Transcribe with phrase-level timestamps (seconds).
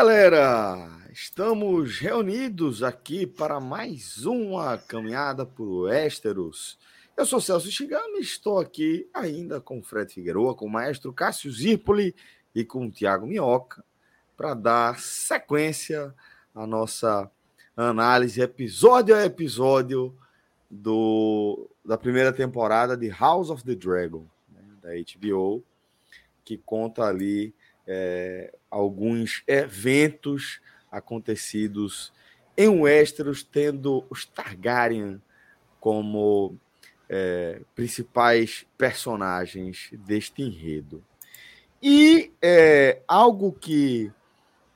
[0.00, 0.88] Galera!
[1.12, 6.78] Estamos reunidos aqui para mais uma caminhada por Westeros.
[7.14, 12.16] Eu sou Celso Chigami estou aqui ainda com Fred Figueroa, com o maestro Cássio Zirpoli
[12.54, 13.84] e com o Tiago Minhoca
[14.38, 16.14] para dar sequência
[16.54, 17.30] à nossa
[17.76, 20.16] análise episódio a episódio
[20.70, 25.62] do, da primeira temporada de House of the Dragon, né, da HBO,
[26.42, 27.54] que conta ali
[27.86, 32.12] é, alguns eventos acontecidos
[32.56, 35.20] em Westeros, tendo os Targaryen
[35.78, 36.58] como
[37.08, 41.02] é, principais personagens deste enredo.
[41.82, 44.12] E é, algo que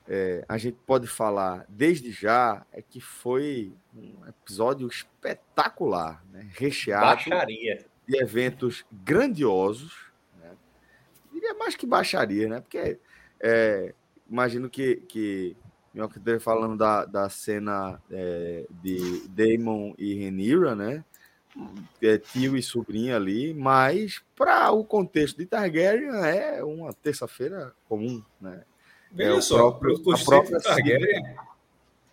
[0.07, 6.49] é, a gente pode falar desde já é que foi um episódio espetacular, né?
[6.53, 7.85] recheado Baixaria.
[8.07, 10.11] de eventos grandiosos.
[10.39, 10.51] Né?
[11.31, 12.59] Diria mais que baixaria, né?
[12.59, 12.99] Porque
[13.39, 13.93] é,
[14.29, 15.55] imagino que, que
[15.93, 21.03] Minhoca esteja falando da, da cena é, de Damon e Renira, né?
[22.01, 28.21] É, tio e sobrinha ali, mas para o contexto de Targaryen é uma terça-feira comum,
[28.41, 28.63] né?
[29.11, 31.35] Veja É, só, próprio- o conceito a própria Targaryen.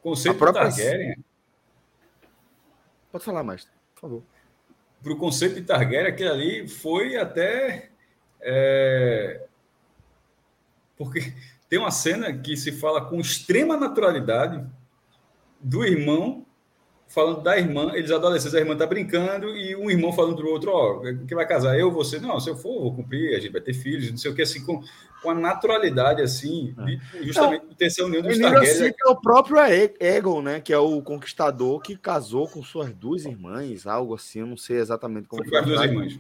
[0.00, 1.16] Conceito própria- Targaryen.
[3.10, 4.22] Pode falar, mestre, por favor.
[5.02, 7.91] Para o conceito de Targaryen, aquele ali foi até.
[8.41, 9.44] é,
[10.97, 11.32] Porque
[11.69, 14.64] tem uma cena que se fala com extrema naturalidade
[15.60, 16.44] do irmão
[17.12, 20.70] falando da irmã, eles adolescentes, a irmã tá brincando e um irmão falando pro outro,
[20.72, 23.53] ó, que vai casar eu, você, não, se eu for, eu vou cumprir, a gente
[23.53, 24.82] vai ter filhos, não sei o que, assim, com,
[25.22, 28.86] com a naturalidade, assim, de, justamente por ter essa união dos Renira Targaryen.
[28.86, 30.60] cita o próprio E- Aegon, né?
[30.62, 34.78] Que é o conquistador que casou com suas duas irmãs, algo assim, eu não sei
[34.78, 36.19] exatamente como Foi com as duas irmãs.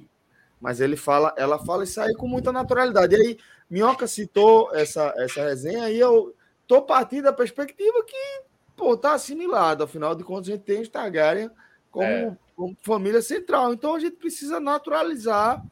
[0.60, 3.14] mas ele fala, ela fala isso aí com muita naturalidade.
[3.16, 3.38] E aí,
[3.72, 6.34] Minhoca citou essa, essa resenha e eu
[6.66, 8.42] tô partindo da perspectiva que,
[8.76, 9.82] pô, tá assimilado.
[9.82, 11.50] Afinal de contas, a gente tem os Targaryen
[11.90, 12.36] como, É.
[12.54, 13.72] como família central.
[13.72, 15.64] Então, a gente precisa naturalizar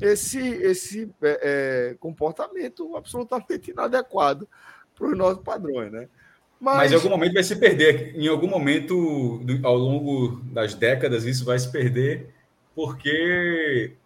[0.00, 4.46] esse, esse é, é, comportamento absolutamente inadequado
[4.94, 6.08] para os nossos padrões, né?
[6.60, 8.14] Mas em algum momento vai se perder.
[8.14, 12.32] Em algum momento, ao longo das décadas, isso vai se perder,
[12.76, 13.96] porque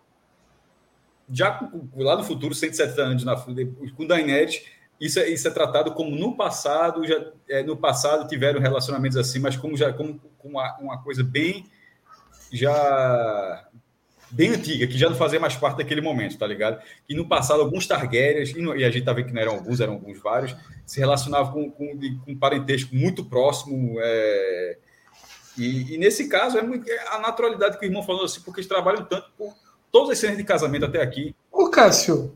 [1.30, 4.62] já lá no futuro, 170 anos na, com Daenerys,
[5.00, 9.38] isso é, isso é tratado como no passado, já, é, no passado tiveram relacionamentos assim,
[9.38, 11.66] mas como já como, como uma, uma coisa bem
[12.52, 13.68] já
[14.30, 16.82] bem antiga, que já não fazia mais parte daquele momento, tá ligado?
[17.06, 19.80] Que no passado alguns Targaryens, e, e a gente tá vendo que não eram alguns,
[19.80, 23.96] eram alguns vários, se relacionavam com, com, com um parentesco muito próximo.
[24.00, 24.78] é,
[25.56, 28.60] e, e nesse caso, é muito, é a naturalidade que o irmão falou assim, porque
[28.60, 29.54] eles trabalham tanto por
[29.94, 31.36] todas as cenas de casamento até aqui.
[31.52, 32.34] Ô, Cássio,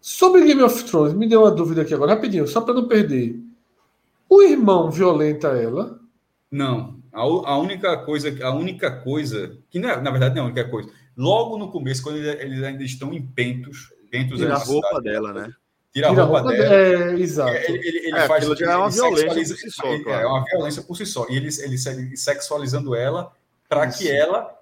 [0.00, 3.38] sobre Game of Thrones, me deu uma dúvida aqui agora, rapidinho, só para não perder.
[4.26, 6.00] O irmão violenta ela.
[6.50, 10.46] Não, a, a única coisa, a única coisa, que não é, na verdade não é
[10.46, 14.52] a única coisa, logo no começo, quando eles, eles ainda estão em Pentos, Pentos Tira
[14.52, 15.52] é a roupa cidade, dela, né?
[15.92, 16.74] Tira a roupa, dela.
[16.74, 17.52] É, exato.
[17.54, 20.22] Ele, ele, ele É, faz já é uma ele violência por si só, ele- claro.
[20.22, 21.26] É uma violência por si só.
[21.28, 23.30] E ele, ele segue sexualizando ela
[23.68, 24.61] para que ela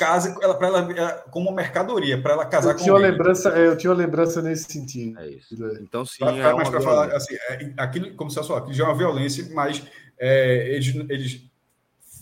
[0.00, 3.10] case ela, pra ela, ela como mercadoria, para ela casar Eu com tinha, uma alguém.
[3.12, 5.18] lembrança, é, eu tinha uma lembrança nesse sentido.
[5.20, 5.54] É isso.
[5.64, 5.74] É.
[5.82, 8.84] Então, sim, Pra- é mas para falar assim, é, aquilo, como você falou, aquilo já
[8.84, 9.82] é uma violência, mas
[10.18, 11.42] é, eles, eles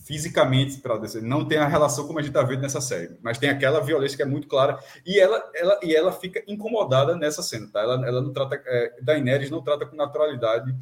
[0.05, 3.37] fisicamente, para dizer, não tem a relação como a gente está vendo nessa série, mas
[3.37, 7.43] tem aquela violência que é muito clara e ela, ela, e ela fica incomodada nessa
[7.43, 7.81] cena, tá?
[7.83, 10.75] Ela, ela não trata, é, Daenerys não trata com naturalidade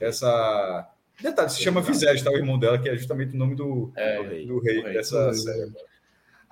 [0.00, 0.88] essa
[1.20, 2.30] detalhe se chama Viserys, tá?
[2.30, 4.46] O irmão dela que é justamente o nome do, É, o rei.
[4.46, 5.34] do rei do rei, dessa do rei.
[5.34, 5.72] série.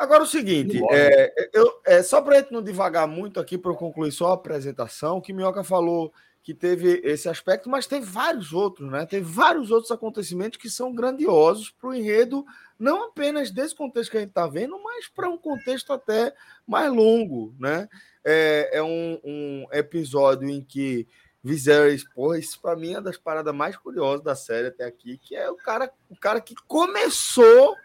[0.01, 3.71] Agora o seguinte, é, eu, é, só para a gente não devagar muito aqui, para
[3.71, 6.11] eu concluir só a apresentação, o que Minhoca falou
[6.43, 9.05] que teve esse aspecto, mas teve vários outros, né?
[9.05, 12.47] Teve vários outros acontecimentos que são grandiosos para o enredo,
[12.79, 16.33] não apenas desse contexto que a gente está vendo, mas para um contexto até
[16.67, 17.87] mais longo, né?
[18.25, 21.07] É, é um, um, episódio em que
[21.45, 25.19] Viserys, porra, isso para mim é uma das paradas mais curiosas da série até aqui,
[25.19, 27.77] que é o cara, o cara que começou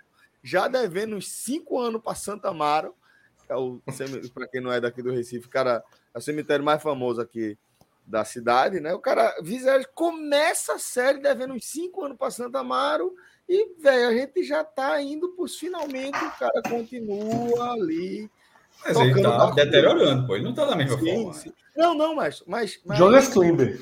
[0.45, 2.93] já devendo uns cinco anos para Santa Amaro,
[3.45, 3.81] que é o
[4.33, 5.83] para quem não é daqui do Recife, cara,
[6.13, 7.57] é o cemitério mais famoso aqui
[8.05, 8.93] da cidade, né?
[8.93, 13.15] O cara, Viserys começa a série devendo uns cinco anos para Santa Amaro
[13.49, 18.29] e, velho, a gente já tá indo para finalmente, o cara continua ali.
[18.83, 20.35] Mas ele tá deteriorando, pô.
[20.35, 21.33] Ele não tá da mesma sim, forma.
[21.33, 21.53] Sim.
[21.75, 22.43] Não, não, mas.
[22.45, 23.79] mas, mas Jonas Klimber.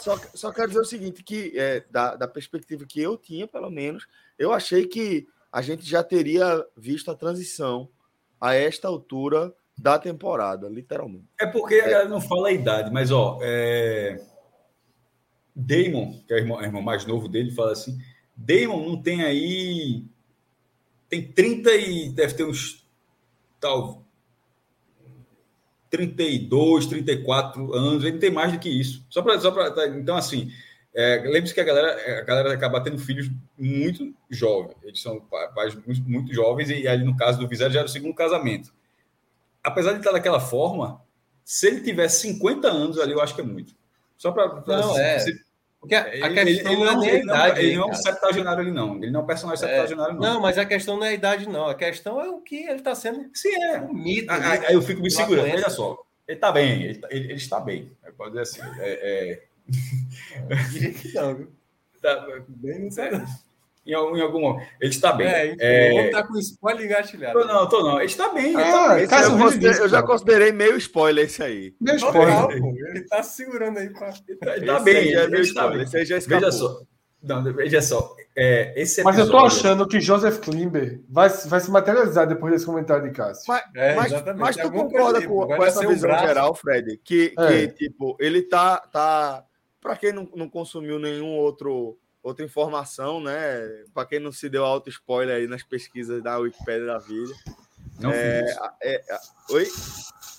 [0.00, 3.70] Só, só quero dizer o seguinte: que é, da, da perspectiva que eu tinha, pelo
[3.70, 4.08] menos,
[4.38, 7.88] eu achei que a gente já teria visto a transição
[8.40, 11.26] a esta altura da temporada, literalmente.
[11.40, 14.20] É porque a galera não fala a idade, mas ó, é...
[15.54, 17.98] Damon, que é o irmão, o irmão, mais novo dele, fala assim:
[18.36, 20.04] Damon não tem aí.
[21.08, 22.86] Tem 30 e deve ter uns.
[23.58, 24.04] Tal.
[25.90, 29.04] 32, 34 anos, ele tem mais do que isso.
[29.10, 29.40] Só para.
[29.40, 30.50] Só pra, tá, então, assim,
[30.94, 34.76] é, lembre-se que a galera, a galera acaba tendo filhos muito jovens.
[34.82, 35.20] Eles são
[35.54, 38.72] pais muito, muito jovens, e ali no caso do Vizela já era o segundo casamento
[39.62, 41.00] apesar de estar daquela forma,
[41.44, 43.74] se ele tivesse 50 anos ali, eu acho que é muito.
[44.16, 44.62] Só para.
[44.66, 45.24] Não, é.
[45.80, 47.60] Porque a, a questão ele, ele não, não é a idade.
[47.60, 48.96] Ele não é um septagenário ali, não.
[48.96, 50.20] Ele não é um personagem é, septagenário, não.
[50.20, 51.68] Não, mas a questão não é a idade, não.
[51.68, 53.30] A questão é o que ele está sendo.
[53.32, 53.80] Sim, é.
[53.80, 55.50] Comido, aí, aí, eu fico me segurando.
[55.50, 55.98] Olha só.
[56.28, 57.90] Ele está bem, ele, ele, ele, está bem.
[58.16, 58.60] Pode dizer assim.
[58.78, 59.42] É, é...
[61.14, 61.52] não, viu?
[62.00, 63.10] Tá, bem, não sei.
[63.86, 64.68] Em algum, em algum momento.
[64.80, 65.26] Ele está bem.
[65.26, 65.88] É, é...
[65.90, 67.40] Vamos estar com spoiler engatilhado.
[67.40, 67.96] Tô, não, tô não.
[67.96, 68.54] Ele está bem.
[68.54, 71.74] Ah, tá Caso eu, eu já considerei meio spoiler esse aí.
[71.80, 72.50] Meio spoiler.
[72.50, 73.90] ele está segurando aí.
[73.90, 74.08] Pra...
[74.08, 75.14] Ele está tá bem.
[75.14, 75.82] É meio spoiler.
[75.82, 76.40] Esse aí já escapou.
[76.40, 76.80] Veja só.
[77.22, 78.14] Não, veja só.
[78.36, 82.64] É, esse Mas eu tô achando que Joseph Klimber vai, vai se materializar depois desse
[82.64, 83.44] comentário de Cássio.
[83.48, 86.98] Mas, é, mas, mas tu concorda com, com essa visão geral, Fred?
[87.04, 87.66] Que, é.
[87.66, 88.78] que tipo, ele tá.
[88.78, 89.44] tá
[89.80, 93.34] para quem não, não consumiu nenhum outro outra informação, né?
[93.94, 97.32] Para quem não se deu alto spoiler aí nas pesquisas da Wikipedia da vida.
[97.98, 98.60] Não é, fiz isso.
[98.82, 99.18] É, é,
[99.50, 99.68] oi?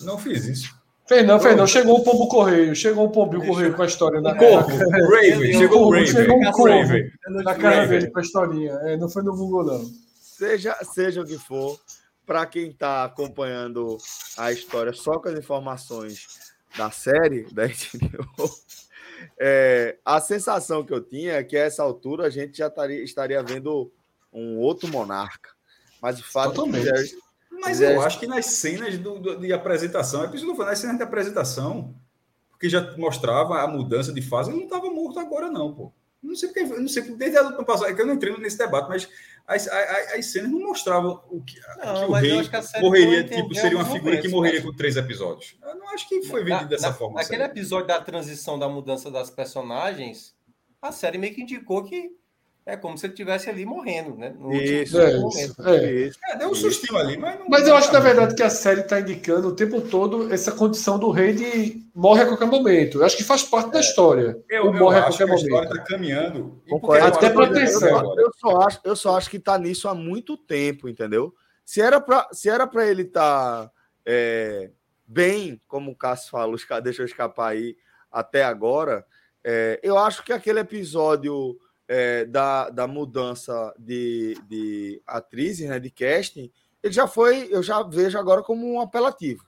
[0.02, 0.82] Não fiz isso.
[1.08, 1.68] Fez não, fez não.
[1.68, 2.76] Chegou o pombo correio.
[2.76, 4.70] Chegou o pombo correio com a história da Corvo.
[4.70, 5.54] Raven.
[5.54, 6.08] Chegou o Raven.
[6.08, 6.94] Chegou um corvo
[7.44, 8.72] na cara dele com a historinha.
[8.84, 9.92] É, não foi no Google, não.
[10.16, 11.80] Seja, seja o que for,
[12.26, 13.98] para quem está acompanhando
[14.38, 16.28] a história só com as informações
[16.78, 18.50] da série da HBO,
[19.40, 23.04] é, a sensação que eu tinha é que a essa altura a gente já estaria,
[23.04, 23.92] estaria vendo
[24.32, 25.50] um outro monarca.
[26.02, 26.90] Mas o fato Totalmente.
[26.90, 27.18] é que.
[27.60, 30.80] Mas eu acho que nas cenas do, do, de apresentação, é preciso não foi nas
[30.80, 31.94] cenas de apresentação,
[32.50, 35.94] porque já mostrava a mudança de fase, ele não estava morto agora, não, pô.
[36.22, 38.58] Não sei porque, não sei, desde a luta passada, é que eu não entrei nesse
[38.58, 39.10] debate, mas
[39.48, 43.56] as, as, as cenas não mostravam o que, não, que o rei que morreria, tipo,
[43.56, 44.70] seria uma figura que morreria mas...
[44.70, 45.58] com três episódios.
[45.62, 47.16] Eu não acho que foi vendido dessa na, forma.
[47.16, 50.36] Naquele episódio da transição da mudança das personagens,
[50.82, 52.12] a série meio que indicou que
[52.66, 54.36] é como se ele estivesse ali morrendo, né?
[54.38, 55.92] No isso, é, isso, é.
[55.92, 56.20] isso.
[56.30, 57.50] É, deu um sustinho ali, mas não.
[57.50, 61.00] Mas eu acho, na verdade, que a série está indicando o tempo todo essa condição
[61.00, 63.00] do rei de morre a qualquer momento.
[63.00, 63.72] Eu acho que faz parte é.
[63.72, 64.40] da história.
[64.48, 65.42] Eu, eu morre a qualquer momento.
[65.42, 66.62] A história está caminhando.
[67.04, 68.16] Até proteção.
[68.16, 71.34] Eu, eu, só acho, eu só acho que está nisso há muito tempo, entendeu?
[71.66, 73.72] Se era para se era para ele estar tá,
[74.06, 74.70] é,
[75.08, 77.76] bem, como o Cássio falou, deixa eu escapar aí
[78.12, 79.04] até agora,
[79.44, 81.58] é, eu acho que aquele episódio
[81.94, 86.50] é, da, da mudança de, de atrizes, né, de casting,
[86.82, 89.44] ele já foi, eu já vejo agora como um apelativo.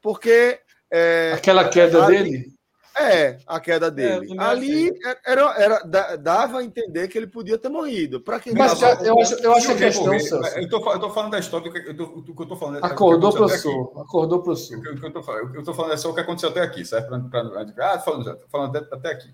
[0.00, 0.58] Porque.
[0.90, 2.52] É, Aquela queda ali, dele?
[2.98, 4.34] É, a queda é, dele.
[4.36, 4.90] É, ali
[5.24, 8.20] era, era, dava a entender que ele podia ter morrido.
[8.20, 10.14] Para quem Mas já, eu, acho, eu acho que a questão.
[10.56, 12.84] Eu tô falando da história do que eu tô, do que eu tô falando.
[12.84, 14.00] Acordou, professor.
[14.00, 14.78] Acordou, professor.
[14.78, 16.84] O que eu tô falando, eu tô falando é só o que aconteceu até aqui,
[16.84, 17.08] certo?
[17.30, 19.32] Pra, pra, ah, falando, falando até, até aqui.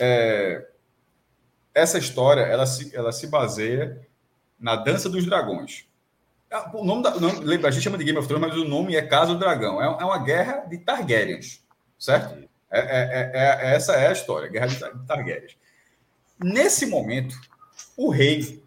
[0.00, 0.64] É,
[1.78, 4.06] essa história ela se, ela se baseia
[4.58, 5.86] na Dança dos Dragões.
[6.50, 8.58] Ah, o nome da, o nome, lembra, a gente chama de Game of Thrones, mas
[8.58, 9.80] o nome é Casa do Dragão.
[9.82, 11.62] É, é uma guerra de Targaryens,
[11.98, 12.48] certo?
[12.70, 15.56] É, é, é, é essa é a história, guerra de Targaryens.
[16.42, 17.34] Nesse momento,
[17.96, 18.62] o rei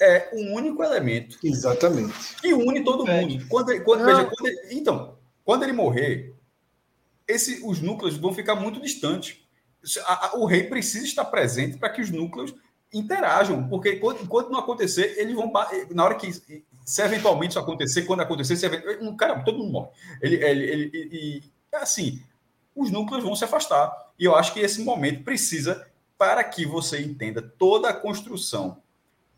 [0.00, 2.36] é o único elemento Exatamente.
[2.36, 3.44] que une todo mundo.
[3.48, 6.34] Quando, quando, veja, quando ele, então, quando ele morrer,
[7.26, 9.39] esse, os núcleos vão ficar muito distantes
[10.34, 12.54] o rei precisa estar presente para que os núcleos
[12.92, 15.52] interajam, porque enquanto não acontecer, eles vão
[15.90, 16.32] na hora que
[16.84, 18.66] se eventualmente isso acontecer, quando acontecer, se
[19.00, 19.90] um cara todo mundo morre.
[20.20, 22.22] Ele, ele, ele, ele assim,
[22.74, 24.12] os núcleos vão se afastar.
[24.18, 25.86] E eu acho que esse momento precisa,
[26.18, 28.82] para que você entenda toda a construção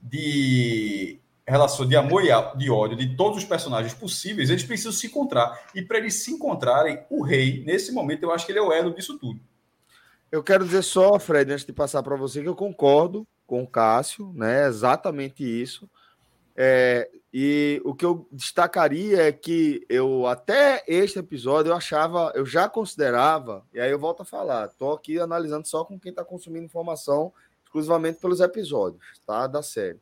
[0.01, 5.07] de relação de amor e de ódio de todos os personagens possíveis, eles precisam se
[5.07, 5.69] encontrar.
[5.75, 8.73] E para eles se encontrarem, o rei, nesse momento, eu acho que ele é o
[8.73, 9.41] elo disso tudo.
[10.33, 13.67] Eu quero dizer só, Fred, antes de passar para você, que eu concordo com o
[13.67, 14.67] Cássio, né?
[14.67, 15.87] Exatamente isso.
[16.57, 22.47] É, e o que eu destacaria é que eu até este episódio eu achava, eu
[22.47, 26.25] já considerava, e aí eu volto a falar, tô aqui analisando só com quem está
[26.25, 27.31] consumindo informação
[27.63, 29.47] exclusivamente pelos episódios, tá?
[29.47, 30.01] Da série.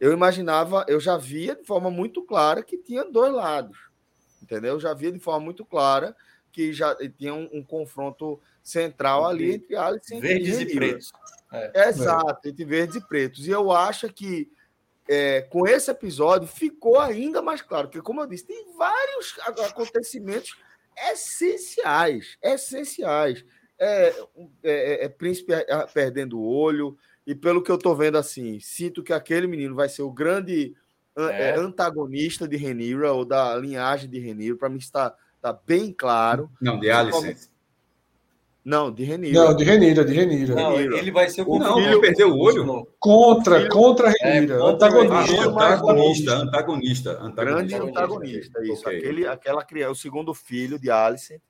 [0.00, 3.78] Eu imaginava, eu já via de forma muito clara que tinha dois lados,
[4.42, 4.74] entendeu?
[4.74, 6.16] Eu já via de forma muito clara
[6.52, 11.12] que já tinha um, um confronto central ali entre Alice verdes e, e pretos.
[11.52, 11.88] É.
[11.88, 13.46] Exato, entre verdes e pretos.
[13.46, 14.50] E eu acho que
[15.08, 20.56] é, com esse episódio ficou ainda mais claro, porque, como eu disse, tem vários acontecimentos
[21.10, 23.44] essenciais, essenciais.
[23.78, 24.14] É, é,
[24.64, 25.52] é, é príncipe
[25.94, 29.88] perdendo o olho, e pelo que eu estou vendo assim, sinto que aquele menino vai
[29.88, 30.74] ser o grande
[31.16, 31.54] é.
[31.54, 36.50] antagonista de Renira, ou da linhagem de Renira, para mim está, está bem claro.
[36.60, 37.48] Não, de Alice.
[38.64, 39.44] Não, de Renira.
[39.44, 40.54] Não, de Renira, de Renira.
[40.54, 42.86] Não, ele vai ser o, o não, filho perdeu o olho.
[42.98, 43.70] Contra, filho...
[43.70, 44.56] contra Renira.
[44.56, 47.44] É, antagonista, antagonista, antagonista, antagonista.
[47.44, 48.82] Grande antagonista, isso.
[48.82, 48.98] Okay.
[48.98, 51.40] Aquele, aquela criança, o segundo filho de Alice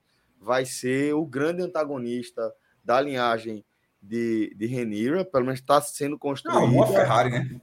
[0.40, 2.52] vai ser o grande antagonista
[2.84, 3.64] da linhagem
[4.00, 6.60] de, de Renira, pelo menos está sendo construído.
[6.60, 7.60] Não, uma Ferrari, né?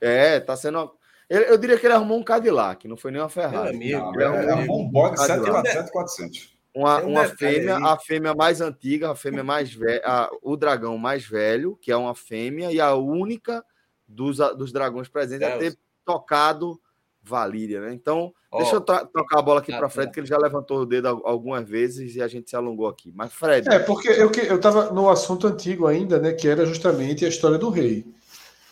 [0.00, 0.92] É, está sendo.
[1.28, 3.68] Eu diria que ele arrumou um Cadillac, não foi nem uma Ferrari.
[3.68, 9.12] É amigo, não, ele arrumou um Bog 747 uma, uma fêmea, a fêmea mais antiga,
[9.12, 10.02] a fêmea mais velha,
[10.42, 13.64] o dragão mais velho, que é uma fêmea, e a única
[14.08, 16.80] dos, dos dragões presentes a ter tocado
[17.22, 17.94] Valíria, né?
[17.94, 20.84] Então, oh, deixa eu tocar a bola aqui para Fred, que ele já levantou o
[20.84, 23.10] dedo algumas vezes e a gente se alongou aqui.
[23.14, 23.66] Mas, Fred.
[23.66, 26.32] É, porque eu, eu tava no assunto antigo ainda, né?
[26.34, 28.04] Que era justamente a história do rei.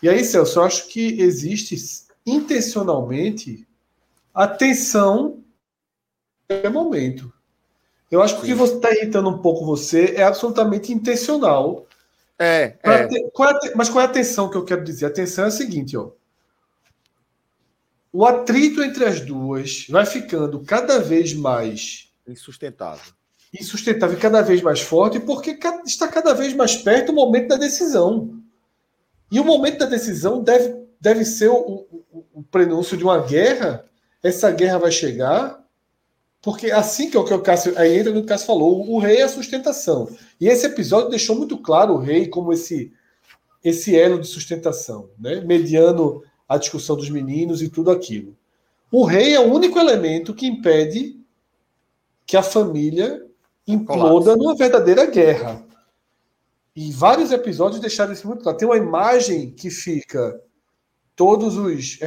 [0.03, 1.77] E aí, Celso, eu acho que existe
[2.27, 3.67] intencionalmente
[4.33, 5.43] a tensão
[6.65, 7.33] no momento.
[8.11, 11.87] Eu acho que o que você está irritando um pouco você é absolutamente intencional.
[12.39, 12.77] É.
[12.83, 13.07] é.
[13.07, 15.07] Ter, qual é mas qual é a atenção que eu quero dizer?
[15.07, 16.11] A atenção é a seguinte, ó.
[18.13, 23.15] O atrito entre as duas vai ficando cada vez mais insustentável.
[23.59, 28.39] Insustentável, cada vez mais forte, porque está cada vez mais perto o momento da decisão.
[29.31, 33.85] E o momento da decisão deve, deve ser o, o, o prenúncio de uma guerra.
[34.23, 35.61] Essa guerra vai chegar
[36.41, 37.77] porque assim que é o que o Cássio.
[37.77, 40.09] Aí entra no que o Cássio falou, o rei é a sustentação.
[40.41, 42.93] E esse episódio deixou muito claro o rei como esse,
[43.65, 45.41] esse elo de sustentação, né?
[45.41, 48.37] mediando a discussão dos meninos e tudo aquilo.
[48.91, 51.19] O rei é o único elemento que impede
[52.27, 53.25] que a família
[53.67, 55.65] imploda numa verdadeira guerra.
[56.75, 58.59] E vários episódios deixaram isso muito claro.
[58.59, 60.41] Tem uma imagem que fica
[61.15, 61.99] todos os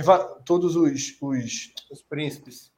[0.46, 2.72] todos os, os, os príncipes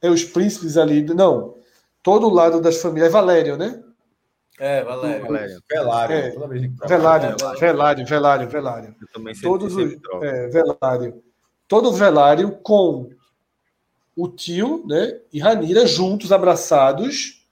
[0.00, 1.02] é os príncipes ali.
[1.02, 1.54] Não.
[2.02, 3.08] Todo o lado das famílias.
[3.08, 3.82] É Valério, né?
[4.58, 5.26] É, Valério.
[5.26, 5.62] Valério.
[5.70, 6.16] Velário.
[6.16, 8.96] É, Velário, Velário, Velário, Velário.
[9.00, 11.22] Eu também Todos os, é, Velário.
[11.68, 13.10] Todo o Velário com
[14.16, 15.20] o tio, né?
[15.32, 17.46] E Ranira juntos, abraçados.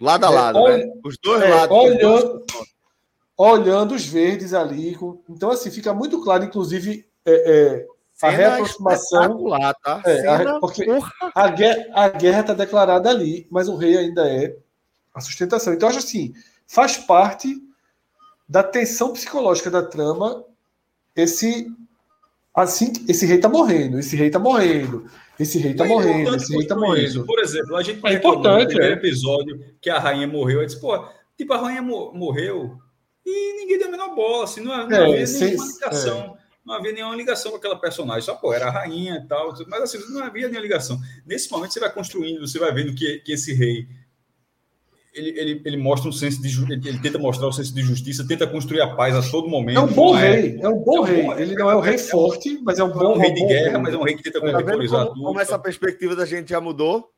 [0.00, 0.92] Lado a é, lado, é, né?
[1.04, 1.76] Os dois é, lados.
[1.76, 2.44] Olhando,
[3.36, 4.96] olhando os verdes ali.
[5.28, 7.86] Então, assim, fica muito claro, inclusive, é, é
[8.22, 9.44] a reaproximação.
[9.82, 10.02] Tá?
[10.06, 10.86] É, a, porque
[11.34, 14.56] a guerra, a guerra está declarada ali, mas o rei ainda é
[15.14, 15.72] a sustentação.
[15.74, 16.32] Então, acho assim,
[16.66, 17.60] faz parte
[18.48, 20.44] da tensão psicológica da trama
[21.16, 21.66] esse
[22.54, 25.06] assim esse rei está morrendo, esse rei está morrendo,
[25.38, 27.24] esse rei está é morrendo, esse rei está morrendo.
[27.24, 28.98] Por exemplo, a gente é importante, no primeiro é.
[28.98, 32.78] episódio que a rainha morreu, eu disse, pô, tipo, a rainha morreu
[33.24, 36.36] e ninguém deu a menor bola, assim, não, não é, havia nenhuma ligação.
[36.62, 39.52] É não havia nenhuma ligação com aquela personagem, só pô, era a rainha e tal,
[39.66, 40.98] mas assim, não havia nenhuma ligação.
[41.26, 43.86] Nesse momento você vai construindo, você vai vendo que, que esse rei
[45.14, 48.26] ele, ele, ele mostra um senso de ele, ele tenta mostrar o senso de justiça,
[48.26, 49.76] tenta construir a paz a todo momento.
[49.76, 50.30] É um bom é?
[50.30, 51.42] rei, é, é um bom é um rei.
[51.42, 53.72] ele não é um rei forte, mas é um bom, é um rei de guerra,
[53.72, 53.78] rei.
[53.78, 55.26] mas é um rei que tenta tá contemporizar como, tudo.
[55.26, 57.10] Como essa perspectiva da gente já mudou?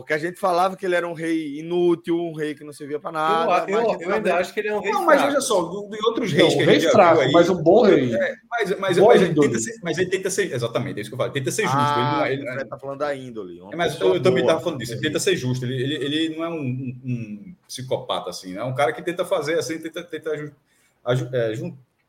[0.00, 3.00] Porque a gente falava que ele era um rei inútil, um rei que não servia
[3.00, 3.70] para nada.
[3.70, 6.06] Eu, eu, eu ainda acho que ele é um rei Não, mas veja só, de
[6.06, 8.14] outros reis não, que a gente rei fraco, aí, mas um bom rei.
[8.14, 10.52] É, mas, mas, mas, ele tenta ser, mas ele tenta ser.
[10.52, 11.32] Exatamente, é isso que eu falo.
[11.32, 11.78] Tenta ser justo.
[11.78, 13.60] Ah, ele, não, ele tá falando da índole.
[13.72, 14.92] É, mas eu, eu também estava falando disso.
[14.92, 15.64] Ele tenta ser justo.
[15.64, 18.52] Ele, ele, ele não é um, um, um psicopata, assim.
[18.52, 18.60] Né?
[18.60, 21.52] É um cara que tenta fazer assim, tenta, tenta é,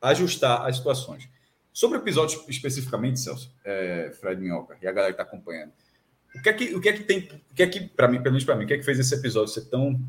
[0.01, 1.29] ajustar as situações.
[1.71, 5.71] Sobre o episódio especificamente, Celso, é, Fred Minhoca, e a galera que está acompanhando.
[6.39, 7.19] O que é que, o que, é que tem.
[7.51, 8.99] O que é que, para mim, pelo menos para mim, o que é que fez
[8.99, 9.99] esse episódio ser tão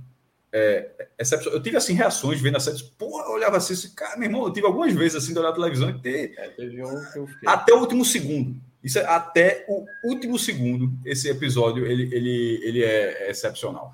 [0.52, 1.58] é, excepcional.
[1.58, 4.44] Eu tive assim reações vendo a série, porra, eu olhava assim, assim, cara, meu irmão,
[4.44, 6.34] eu tive algumas vezes assim de olhar a televisão e ter.
[6.36, 7.48] É, teve um que eu fiquei.
[7.48, 8.56] Até o último segundo.
[8.82, 13.92] Isso é até o último segundo, esse episódio ele, ele, ele é excepcional.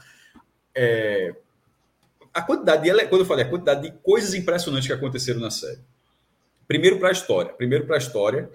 [0.75, 1.35] É,
[2.33, 5.79] a quantidade, de, quando eu falei, a quantidade de coisas impressionantes que aconteceram na série.
[6.67, 7.53] Primeiro para a história.
[7.53, 8.51] Primeiro para a história.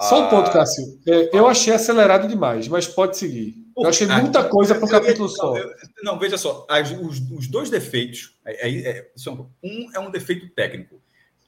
[0.00, 1.00] Só um ponto, Cássio.
[1.06, 3.54] É, eu achei acelerado demais, mas pode seguir.
[3.76, 5.54] Eu achei muita coisa para o capítulo só.
[6.02, 6.66] Não, veja só.
[6.68, 8.36] As, os, os, dois defeitos.
[8.44, 11.00] É, é, é são, um é um defeito técnico,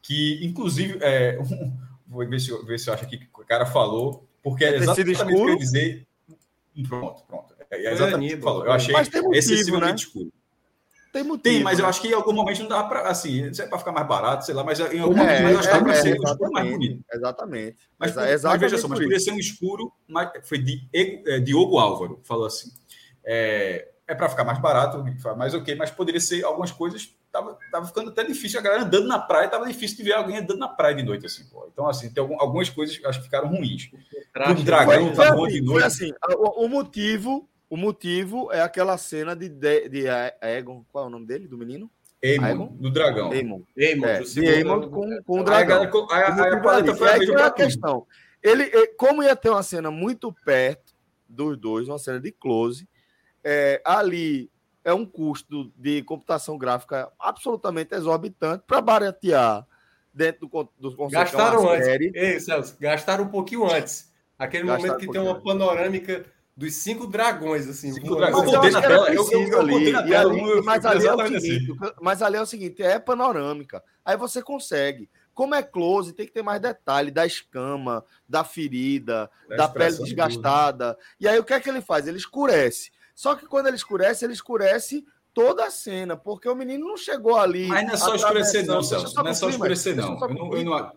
[0.02, 1.72] que, inclusive, é, um,
[2.06, 5.26] vou ver se, ver se eu acho que o cara falou, porque é exatamente o
[5.26, 6.06] que eu ia dizer.
[6.88, 7.54] Pronto, pronto.
[7.70, 8.64] É exatamente o que falou.
[8.64, 8.94] Eu achei
[9.32, 9.94] excessivamente né?
[9.96, 10.32] escuro.
[11.12, 11.42] Tem motivo.
[11.42, 11.84] Tem, mas né?
[11.84, 14.44] eu acho que em algum momento não dá para, assim, é para ficar mais barato,
[14.44, 16.16] sei lá, mas em algum É, momento eu acho que dá para é, ser um
[16.16, 17.04] exatamente, escuro mais bonito.
[17.12, 17.76] Exatamente.
[17.98, 21.40] Mas, Exa- mas exatamente veja só, mas poderia ser um escuro, mas foi de é,
[21.40, 22.70] Diogo Álvaro, falou assim.
[23.24, 25.04] É, é para ficar mais barato,
[25.36, 27.12] mais ok, mas poderia ser algumas coisas.
[27.32, 28.58] Tava, tava ficando até difícil.
[28.60, 31.26] A galera andando na praia, tava difícil de ver alguém andando na praia de noite,
[31.26, 31.68] assim, pô.
[31.72, 33.90] Então, assim, tem algum- algumas coisas acho que ficaram ruins.
[34.50, 35.72] O dragão Foi, tá bom de assim, noite.
[35.72, 40.04] foi assim, o, o motivo, o motivo é aquela cena de, de, de
[40.40, 41.90] Egon, qual é o nome dele, do menino?
[42.22, 42.68] Aemon?
[42.68, 43.30] do dragão.
[43.30, 43.62] Aemon.
[43.76, 45.82] Eamon, É, do de Aemon com, com o dragão.
[46.10, 48.06] aí, aí foi a é pra a questão.
[48.42, 50.94] Ele, ele- como ia ter uma cena muito perto
[51.28, 52.88] dos dois, uma cena de close,
[53.44, 54.50] é, ali
[54.84, 59.66] é um custo de computação gráfica absolutamente exorbitante para baratear
[60.14, 61.84] dentro do, do conceito é Gastaram antes.
[61.86, 62.12] série.
[62.14, 64.12] Ei, Celso, gastaram um pouquinho antes.
[64.38, 66.24] Aquele Gastaram momento que um tem uma panorâmica
[66.56, 67.92] dos cinco dragões, assim.
[67.92, 68.44] Cinco dragões.
[68.46, 69.72] Mas Eu eu tela, eu- eu- ali.
[69.72, 71.46] botei na E tela, ali- eu mas ali é o exatamente assim.
[71.60, 73.84] seguinte, mas ali é o seguinte, é panorâmica.
[74.04, 75.08] Aí você consegue.
[75.34, 79.98] Como é close, tem que ter mais detalhe da escama, da ferida, Da da pele
[79.98, 80.96] desgastada.
[81.20, 82.06] E aí o que é que ele faz?
[82.06, 82.90] Ele escurece.
[83.14, 87.36] Só que quando ele escurece, ele escurece toda a cena, porque o menino não chegou
[87.36, 87.66] ali.
[87.66, 89.14] Mas não é só escurecer, não, Celso.
[89.14, 90.18] Não é só escurecer, não.
[90.18, 90.92] só Eu não, eu não,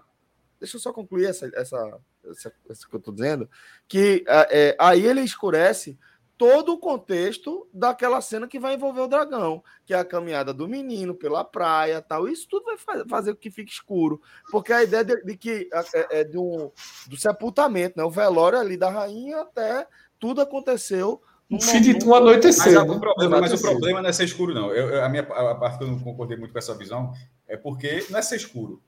[0.60, 2.00] Deixa eu só concluir essa, essa,
[2.30, 3.50] essa, essa que eu estou dizendo.
[3.88, 5.98] Que é, aí ele escurece
[6.38, 10.70] todo o contexto daquela cena que vai envolver o dragão, que é a caminhada do
[10.70, 12.30] menino pela praia tal.
[12.30, 14.22] Isso tudo vai fa- fazer com que fique escuro.
[14.50, 16.72] Porque a ideia de, de que é, é do,
[17.08, 18.04] do sepultamento, né?
[18.06, 19.86] O velório ali da rainha até
[20.18, 21.22] tudo aconteceu.
[21.52, 22.74] Um fim de um anoitecer.
[22.74, 22.96] Mas, né?
[22.96, 24.72] o problema, mas o problema não é ser escuro, não.
[24.72, 27.12] Eu, eu- a minha a parte que eu não concordei muito com essa visão
[27.48, 28.82] é porque não é ser escuro.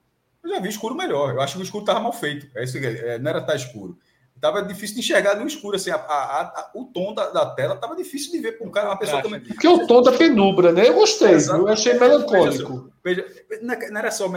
[0.44, 1.34] Eu já vi escuro melhor.
[1.36, 2.48] Eu acho que o escuro estava mal feito.
[2.56, 3.98] É isso, que é, não era estar escuro.
[4.40, 5.76] Tava difícil de enxergar no escuro.
[5.76, 8.72] Assim, a- a- a- o tom da, da tela tava difícil de ver para um
[8.72, 9.40] cara, uma pessoa também.
[9.54, 10.88] Porque é o tom da penumbra, né?
[10.88, 11.28] Eu gostei,
[11.60, 12.92] eu achei melancólico.
[13.04, 13.26] Veja,
[13.62, 14.28] não é- não era só.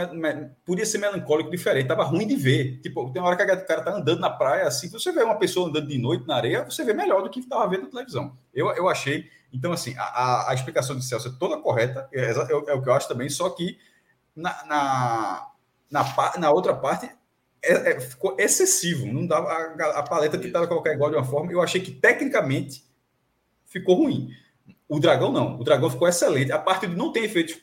[0.63, 2.79] Podia ser melancólico diferente, tava ruim de ver.
[2.81, 5.39] Tipo, tem uma hora que o cara tá andando na praia, assim, você vê uma
[5.39, 8.37] pessoa andando de noite na areia, você vê melhor do que estava vendo na televisão.
[8.53, 9.25] Eu, eu achei.
[9.51, 12.73] Então, assim, a, a- a explicação de Celso é toda correta, é, é o- é
[12.75, 13.77] o que eu acho também, só que
[14.35, 15.47] na, na,
[15.89, 16.03] na,
[16.39, 17.09] na outra parte
[17.61, 19.05] é- é- ficou excessivo.
[19.07, 21.51] Não dava, a, a paleta tentava colocar igual de uma forma.
[21.51, 22.83] Eu achei que tecnicamente
[23.65, 24.29] ficou ruim.
[24.87, 25.59] O dragão não.
[25.59, 26.51] O dragão ficou excelente.
[26.51, 27.57] A parte de não tem efeitos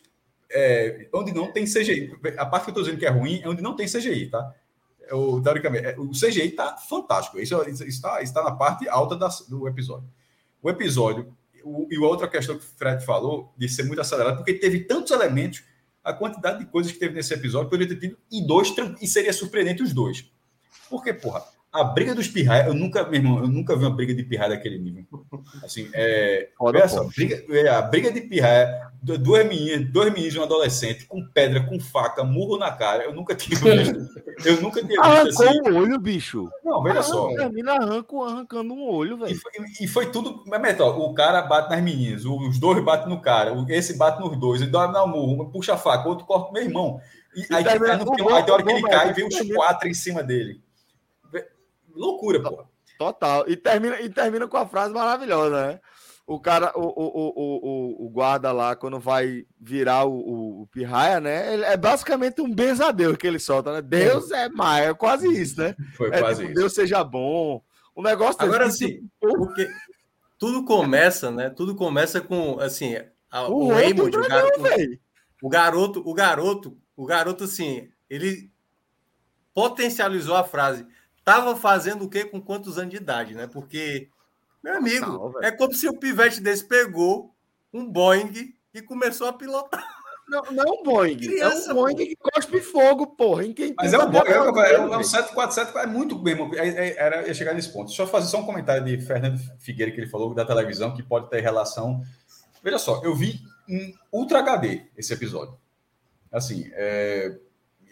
[0.51, 2.13] é, onde não tem CGI.
[2.37, 4.55] A parte que eu estou dizendo que é ruim é onde não tem CGI, tá?
[5.03, 7.39] É O, teoricamente, é, o CGI está fantástico.
[7.41, 10.09] Isso está, está na parte alta da- do episódio.
[10.63, 14.55] O episódio, o- e outra questão que o Fred falou, de ser muito acelerado, porque
[14.55, 15.63] teve tantos elementos,
[16.05, 19.33] a quantidade de coisas que teve nesse episódio poderia ter tido em dois, e seria
[19.33, 20.31] surpreendente os dois.
[20.91, 24.13] Porque, porra, a briga dos pirraia, eu nunca, meu irmão, eu nunca vi uma briga
[24.15, 25.07] de pirraia daquele nível.
[25.65, 30.13] Assim, é, Foda, olha só, briga, é, a briga de pirraia, du- duas meninas, dois
[30.13, 33.97] meninos e um adolescente, com pedra, com faca, murro na cara, eu nunca tinha visto.
[34.45, 35.61] Eu nunca tinha visto Arrancou assim.
[35.71, 36.51] um olho, bicho.
[36.65, 37.29] Não, veja só.
[37.35, 39.41] Termina arranco, arrancando um olho, E velho.
[39.41, 40.43] foi, e foi tudo.
[40.47, 44.39] Mas, ó, o cara bate nas meninas, os dois batem no cara, esse bate nos
[44.39, 47.01] dois, ele dá na murro, um puxa a faca, o outro corta o meu irmão.
[47.35, 49.27] E, E aí, termina- aí no final, aí tem hora que ele cai e vem
[49.27, 50.61] os quatro em cima dele.
[51.95, 52.65] Loucura, pô.
[52.99, 53.45] Total.
[53.49, 55.81] E termina, e termina com a frase maravilhosa, né?
[56.25, 60.67] O cara, o, o, o, o, o guarda lá, quando vai virar o, o, o
[60.69, 61.53] pirraia, né?
[61.53, 63.83] Ele é basicamente um benzadeus que ele solta, né?
[63.83, 65.75] Deus é mais, é quase isso, né?
[65.97, 66.61] Foi É quase tipo, isso.
[66.61, 67.63] Deus seja bom.
[67.95, 69.69] O negócio Agora que, sim, porque
[70.39, 71.51] tudo começa, né?
[71.51, 72.97] Tudo começa com assim,
[73.31, 75.01] a, O Raymond, o, dragão, garoto,
[75.43, 78.51] o garoto, o garoto, o garoto assim, ele
[79.53, 80.87] potencializou a frase.
[81.25, 83.47] Tava fazendo o quê com quantos anos de idade, né?
[83.47, 84.09] Porque
[84.63, 87.33] meu amigo, é como se o pivete desse pegou
[87.73, 89.85] um Boeing e começou a pilotar.
[90.29, 91.17] Não, não é um Boeing.
[91.19, 92.03] Criança, é um Boeing pô.
[92.07, 93.45] que cospe fogo, porra.
[93.45, 95.03] Em quem Mas é um bom, é, um- o é é um.
[95.03, 96.55] 747, é muito mesmo.
[96.55, 97.89] é- é- Era ia chegar nesse ponto.
[97.89, 101.03] Deixa eu fazer só um comentário de Fernando Figueira que ele falou da televisão, que
[101.03, 102.03] pode ter relação.
[102.63, 105.57] Veja só, eu vi em Ultra HD esse episódio.
[106.31, 107.37] Assim, é,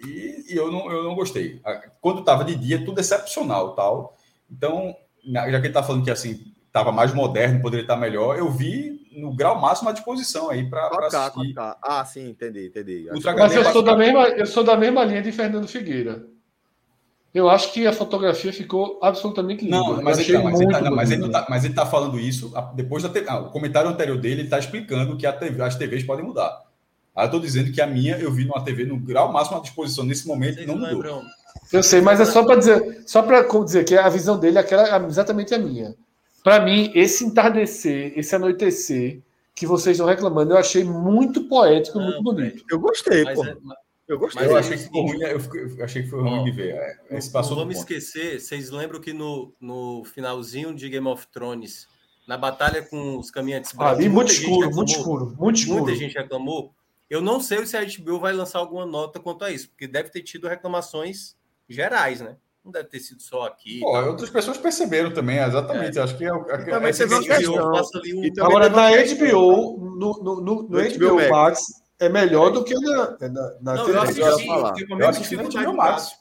[0.05, 1.61] e, e, eu, não, eu não gostei.
[2.01, 4.17] Quando estava de dia, tudo excepcional tal.
[4.51, 8.51] Então, já que ele está falando que assim estava mais moderno, poderia estar melhor, eu
[8.51, 11.55] vi no grau máximo à disposição aí para assistir.
[11.83, 13.09] Ah, sim, entendi, entendi.
[13.37, 16.25] Mas eu sou, da mesma, eu sou da mesma linha de Fernando Figueira.
[17.33, 19.77] Eu acho que a fotografia ficou absolutamente linda.
[19.77, 22.19] Não, mas, ele, tá, mas, ele, tá, não, mas, ele tá, mas ele tá falando
[22.19, 23.27] isso depois da TV.
[23.29, 26.69] Ah, o comentário anterior dele está explicando que TV, as TVs podem mudar.
[27.14, 29.61] Aí eu estou dizendo que a minha eu vi numa TV no grau máximo à
[29.61, 31.23] disposição nesse momento não mudou.
[31.73, 34.61] Eu sei, mas é só para dizer, só para dizer que a visão dele é
[34.61, 35.94] aquela, exatamente a minha.
[36.42, 39.20] Para mim, esse entardecer, esse anoitecer
[39.55, 42.64] que vocês estão reclamando, eu achei muito poético, não, muito bonito.
[42.70, 43.44] Eu gostei, pô.
[43.44, 43.57] É,
[44.09, 44.42] eu gostei.
[44.42, 45.38] Mas eu achei que ficou ruim, eu,
[45.79, 46.75] eu achei que foi ruim de ver.
[46.75, 51.27] É, esse passou não vamos esquecer, vocês lembram que no, no finalzinho de Game of
[51.33, 51.87] Thrones,
[52.27, 55.83] na batalha com os caminhantes brancos, ali muito escuro, reclamou, muito escuro, muito escuro.
[55.85, 56.75] Muita gente reclamou.
[57.11, 60.11] Eu não sei se a HBO vai lançar alguma nota quanto a isso, porque deve
[60.11, 61.37] ter tido reclamações
[61.68, 62.37] gerais, né?
[62.64, 63.81] Não deve ter sido só aqui.
[63.81, 65.99] Pô, outras pessoas perceberam também, exatamente.
[65.99, 66.03] É.
[66.03, 67.55] Acho que é, é, também é, uma questão.
[68.14, 68.44] Um...
[68.44, 71.66] Agora, na HBO, no, no, no, no HBO, HBO Max,
[71.99, 73.29] é melhor do que na, na,
[73.61, 76.12] na não, eu assisti, eu, eu assisti no HBO Max.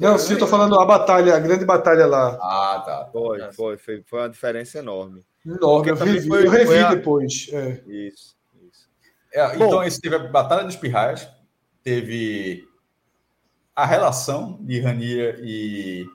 [0.00, 2.38] Não, sim, estou falando a batalha, a grande batalha lá.
[2.40, 3.08] Ah, tá.
[3.12, 5.24] Foi, foi, foi, foi uma diferença enorme.
[5.44, 6.94] Enorme, eu revi, foi, eu revi a...
[6.94, 7.48] depois.
[7.52, 7.82] É.
[7.86, 8.36] Isso.
[9.36, 11.28] É, então, esse teve a Batalha dos Pirraias,
[11.82, 12.66] teve
[13.74, 16.06] a relação de Rania e,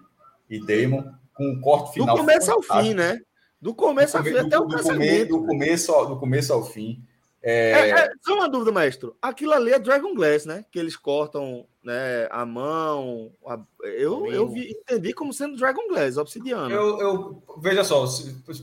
[0.50, 1.04] e Damon,
[1.36, 2.16] com o corte final.
[2.16, 3.20] Do começo ao fim, né?
[3.62, 5.38] Do começo ao fim até o casamento.
[5.38, 7.06] Do começo, do começo ao fim.
[7.44, 7.72] É...
[7.72, 9.12] É, é, só uma dúvida, mestre.
[9.22, 10.64] Aquilo ali é Dragon Glass, né?
[10.72, 13.32] Que eles cortam né, a mão.
[13.48, 13.60] A...
[13.84, 16.72] Eu, eu vi, entendi como sendo Dragon Glass, obsidiana.
[16.72, 18.06] Eu, eu, veja só,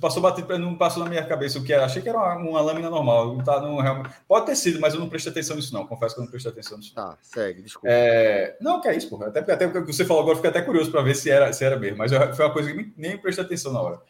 [0.01, 1.85] passou batido, não passou na minha cabeça o que era.
[1.85, 3.37] Achei que era uma, uma lâmina normal.
[3.43, 3.79] Tá no,
[4.29, 5.87] pode ter sido, mas eu não prestei atenção nisso, não.
[5.87, 6.95] Confesso que eu não prestei atenção nisso.
[6.95, 7.89] Tá, segue, desculpa.
[7.91, 8.57] É...
[8.61, 9.27] Não, que é isso, porra.
[9.27, 11.65] Até, até o que você falou agora, fiquei até curioso para ver se era, se
[11.65, 11.99] era mesmo.
[11.99, 14.01] Mas eu, foi uma coisa que nem prestei atenção na hora.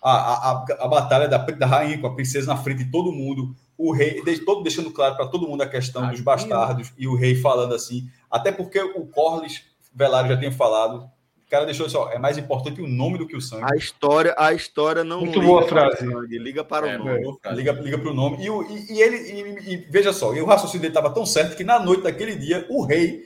[0.00, 3.56] A, a, a, batalha da, da rainha com a princesa na frente de todo mundo
[3.76, 7.34] o rei, todo deixando claro para todo mundo a questão dos bastardos e o rei
[7.34, 11.08] falando assim, até porque o Corlys Velário já tinha falado,
[11.46, 13.64] o cara deixou assim, ó, é mais importante o nome do que o sangue.
[13.64, 15.98] A história, a história não Muito boa frase.
[15.98, 17.38] Sangue, liga para é, o nome.
[17.44, 18.38] É, liga, liga para o nome.
[18.38, 21.56] E, e, e ele, e, e, veja só, e o raciocínio dele estava tão certo
[21.56, 23.24] que na noite daquele dia, o rei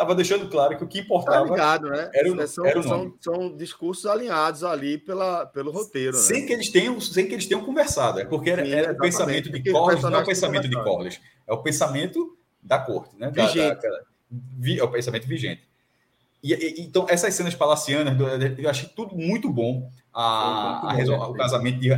[0.00, 2.10] estava deixando claro que o que importava tá ligado, né?
[2.14, 2.82] era, o, são, era o.
[2.82, 6.16] São, são, discursos alinhados ali pela, pelo roteiro.
[6.16, 6.46] Sem, né?
[6.46, 8.18] que eles tenham, sem que eles tenham conversado.
[8.20, 11.20] É porque era, Sim, era o pensamento de Corlys, não é o pensamento de Corlys,
[11.46, 13.30] é o pensamento da corte, né?
[13.30, 13.82] Vigente.
[13.82, 14.04] Da, da,
[14.78, 15.62] é o pensamento vigente.
[16.42, 18.16] E, e, então, essas cenas palacianas,
[18.58, 19.90] eu achei tudo muito bom.
[20.12, 21.90] A, a, a o casamento de.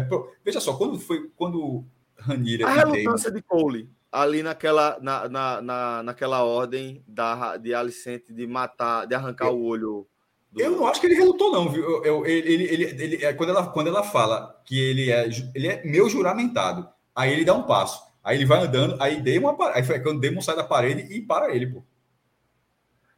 [0.44, 1.30] Veja só, quando foi.
[1.36, 1.84] Quando
[2.18, 2.66] Ranira.
[2.66, 8.46] A relutância de Cole ali naquela, na, na, na, naquela ordem da, de Alicente de
[8.46, 10.07] matar, de arrancar eu, o olho.
[10.53, 10.61] Do...
[10.61, 11.83] Eu não acho que ele relutou, não, viu?
[11.83, 15.27] Eu, eu, ele, ele, ele, ele, é, quando, ela, quando ela fala que ele é,
[15.55, 18.12] ele é meu juramentado, aí ele dá um passo.
[18.22, 21.53] Aí ele vai andando, aí Demon, aí foi quando Demon sai da parede e para
[21.55, 21.83] ele, pô.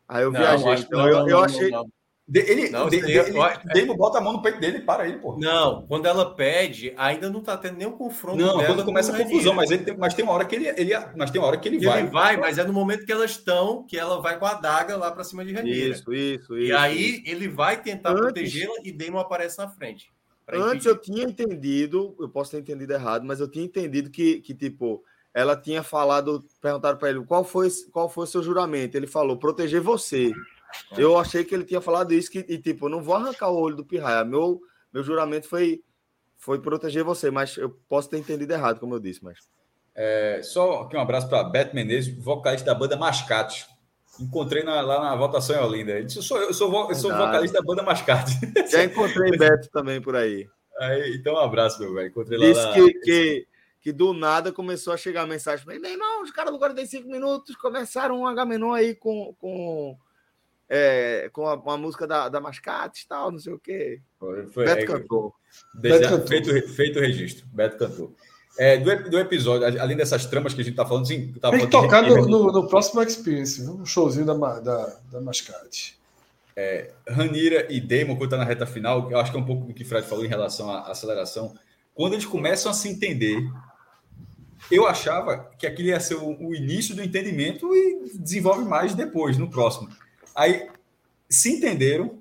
[0.09, 0.75] Aí eu viajei.
[0.75, 1.71] Então, eu, eu achei.
[2.33, 3.19] Ele, não, de, ele,
[3.75, 5.37] ele, bota a mão no peito dele e para ele, pô.
[5.39, 8.39] Não, quando ela pede, ainda não tá tendo nenhum confronto.
[8.39, 10.93] Não, quando começa a confusão, mas, ele tem, mas tem uma hora que ele, ele
[11.15, 12.01] mas tem uma hora que ele vai.
[12.01, 14.97] Ele vai, mas é no momento que elas estão, que ela vai com a adaga
[14.97, 15.91] lá para cima de Ranira.
[15.91, 16.73] Isso, isso, isso.
[16.73, 20.11] E aí ele vai tentar protegê-la e Damon aparece na frente.
[20.51, 24.55] Antes eu tinha entendido, eu posso ter entendido errado, mas eu tinha entendido que, que
[24.55, 25.03] tipo,
[25.35, 28.97] ela tinha falado, perguntaram para ele qual foi, qual foi o seu juramento.
[28.97, 30.33] Ele falou, proteger você.
[30.97, 33.77] Eu achei que ele tinha falado isso, que, e, tipo, não vou arrancar o olho
[33.77, 34.25] do Pirraia.
[34.25, 34.61] Meu,
[34.93, 35.83] meu juramento foi,
[36.37, 39.39] foi proteger você, mas eu posso ter entendido errado, como eu disse, mas.
[39.95, 43.67] É, só aqui um abraço para Beto Menezes, vocalista da banda Mascate.
[44.21, 45.93] Encontrei na, lá na votação em Olinda.
[45.93, 48.33] Ele disse: eu sou, eu sou, eu sou vocalista da banda Mascate.
[48.71, 50.49] Já encontrei Beto também por aí.
[50.79, 51.17] aí.
[51.17, 52.09] Então, um abraço, meu velho.
[52.09, 52.47] Encontrei lá.
[52.47, 53.47] Disse que, que,
[53.81, 57.57] que, do nada começou a chegar a mensagem meu irmão, os caras do 45 minutos
[57.57, 59.97] começaram um H-Menon aí com, com
[60.77, 64.01] é, com a, uma música da, da Mascate e tal, não sei o quê.
[64.19, 65.33] Foi, foi, Beto é, cantou.
[65.73, 66.27] Beto cantou.
[66.27, 67.47] Feito, feito o registro.
[67.53, 68.13] Beto cantou.
[68.59, 71.33] É, do, do, episódio, além dessas tramas que a gente tá falando, sim.
[71.41, 75.97] Tá Tem que tocar no, no, no, próximo Experience, um showzinho da, da, da Mascate.
[76.57, 79.67] É, Ranira e Damon, quando tá na reta final, eu acho que é um pouco
[79.67, 81.55] do que o Fred falou em relação à aceleração.
[81.95, 83.45] Quando eles começam a se entender,
[84.71, 89.39] eu achava que aquilo ia ser o, o início do entendimento e desenvolve mais depois,
[89.39, 89.89] no próximo.
[90.35, 90.69] Aí
[91.29, 92.19] se entenderam.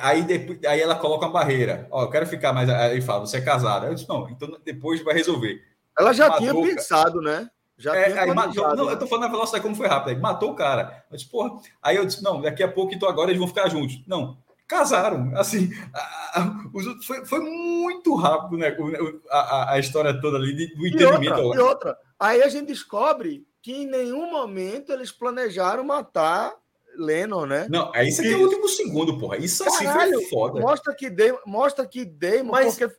[0.00, 1.86] Aí, depois, aí ela coloca uma barreira.
[1.90, 2.68] Ó, eu quero ficar mais.
[2.68, 3.86] Aí fala, você é casada.
[3.86, 5.62] Eu disse, não, então depois vai resolver.
[5.98, 7.48] Ela já tinha pensado, né?
[7.78, 10.20] Já é, aí matou, não, eu tô falando na velocidade como foi rápido.
[10.20, 11.04] Matou o cara.
[11.10, 11.58] Eu disse, porra.
[11.82, 14.00] Aí eu disse, não, daqui a pouco, então agora eles vão ficar juntos.
[14.06, 14.36] Não,
[14.68, 15.32] casaram.
[15.36, 16.60] Assim, a, a,
[17.04, 18.76] foi, foi muito rápido, né?
[19.30, 21.24] A, a, história toda ali do entendimento.
[21.24, 26.54] E outra, e outra, aí a gente descobre que em nenhum momento eles planejaram matar
[26.96, 27.66] Lennon, né?
[27.70, 29.36] Não, é isso aqui é o último segundo, porra.
[29.36, 30.60] Isso assim Caralho, foi foda.
[30.60, 32.78] Mostra que Damon, mostra que Damon, Mas...
[32.78, 32.94] porque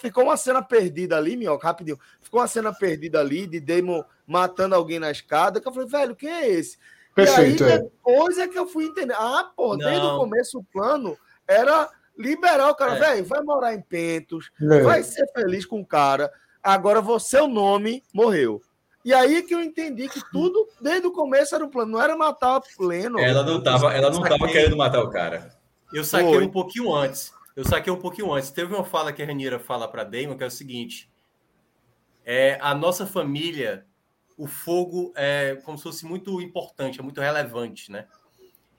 [0.00, 1.98] ficou uma cena perdida ali, Minhoca, rapidinho.
[2.20, 6.16] Ficou uma cena perdida ali de Damon matando alguém na escada, que eu falei, velho,
[6.16, 6.78] quem é esse?
[7.14, 8.42] Perfeito, e aí, depois é.
[8.42, 9.14] é que eu fui entender.
[9.16, 12.98] Ah, pô, desde o começo o plano era liberar o cara, é.
[12.98, 14.80] velho, vai morar em Pentos, é.
[14.80, 16.32] vai ser feliz com o cara.
[16.62, 18.60] Agora você, o nome, morreu.
[19.04, 22.16] E aí que eu entendi que tudo, desde o começo, era um plano, não era
[22.16, 23.18] matar pleno.
[23.18, 25.54] Ela não estava ela não tava querendo matar o cara.
[25.92, 26.44] Eu saquei Foi.
[26.44, 27.32] um pouquinho antes.
[27.54, 28.50] Eu saquei um pouquinho antes.
[28.50, 31.10] Teve uma fala que a Renira fala para Damon, que é o seguinte:
[32.24, 33.86] é, a nossa família,
[34.38, 38.06] o fogo é como se fosse muito importante, é muito relevante, né?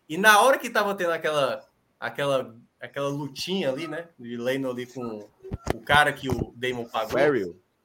[0.10, 1.64] E na hora que estava tendo aquela,
[2.00, 4.10] aquela, aquela lutinha ali, né?
[4.18, 5.28] De Leno ali com
[5.74, 7.14] o cara que o Damon pagou.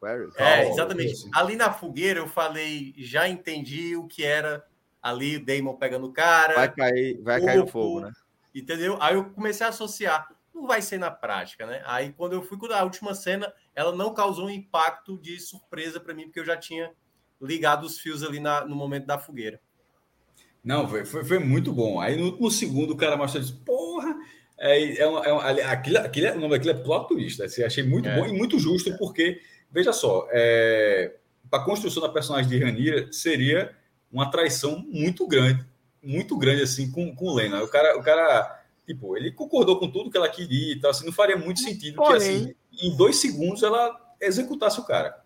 [0.07, 0.31] Ariel.
[0.37, 1.29] É, exatamente.
[1.33, 4.65] Ali na fogueira eu falei, já entendi o que era
[5.03, 6.55] ali o Damon pegando o cara.
[6.55, 8.13] Vai cair, vai cair o fogo, né?
[8.55, 8.97] Entendeu?
[9.01, 10.29] Aí eu comecei a associar.
[10.55, 11.83] Não vai ser na prática, né?
[11.87, 16.01] Aí quando eu fui com a última cena, ela não causou um impacto de surpresa
[16.01, 16.93] para mim, porque eu já tinha
[17.41, 19.61] ligado os fios ali na, no momento da fogueira.
[20.63, 22.01] Não, foi, foi, foi muito bom.
[22.01, 24.15] Aí no último segundo o cara mostrou disse, porra,
[24.59, 27.43] é, é, um, é um, aquilo, aquilo, o nome daquilo é plot twist.
[27.43, 28.17] Assim, achei muito é.
[28.17, 31.15] bom e muito justo, porque Veja só, é,
[31.51, 33.75] a construção da personagem de Ranira seria
[34.11, 35.65] uma traição muito grande,
[36.03, 37.63] muito grande assim com, com o Lena.
[37.63, 41.07] O cara, o cara, tipo, ele concordou com tudo que ela queria e tal, assim,
[41.07, 42.55] não faria muito sentido Porém, que assim,
[42.89, 45.23] em dois segundos ela executasse o cara.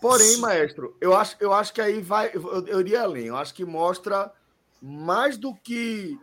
[0.00, 3.26] Porém, maestro, eu acho, eu acho que aí vai, eu, eu iria além.
[3.26, 4.32] Eu acho que mostra
[4.80, 6.18] mais do que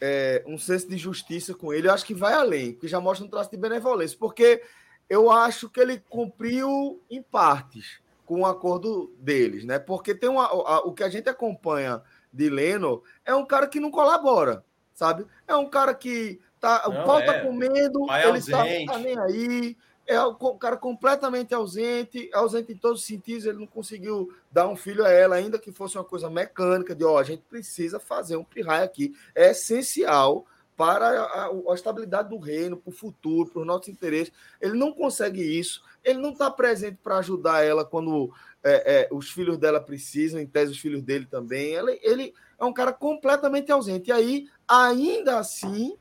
[0.00, 1.88] é, um senso de justiça com ele.
[1.88, 4.62] Eu acho que vai além, porque já mostra um traço de benevolência, porque
[5.08, 9.78] eu acho que ele cumpriu em partes com o acordo deles, né?
[9.78, 13.80] Porque tem uma, a, o que a gente acompanha de Leno é um cara que
[13.80, 15.24] não colabora, sabe?
[15.46, 17.24] É um cara que tá, não, o pau é.
[17.24, 23.00] tá comendo, ele tá, tá, nem aí, é um cara completamente ausente, ausente em todos
[23.00, 26.28] os sentidos, ele não conseguiu dar um filho a ela, ainda que fosse uma coisa
[26.28, 31.46] mecânica, de ó, oh, a gente precisa fazer um pirraia aqui, é essencial para a,
[31.46, 34.32] a, estabilidade do reino, para o futuro, para os nossos interesses.
[34.60, 35.82] Ele não consegue isso.
[36.04, 40.46] Ele não está presente para ajudar ela quando é, é, os filhos dela precisam, em
[40.46, 41.72] tese os filhos dele também.
[41.72, 44.10] Ele, ele é um cara completamente ausente.
[44.10, 45.96] E aí, ainda assim,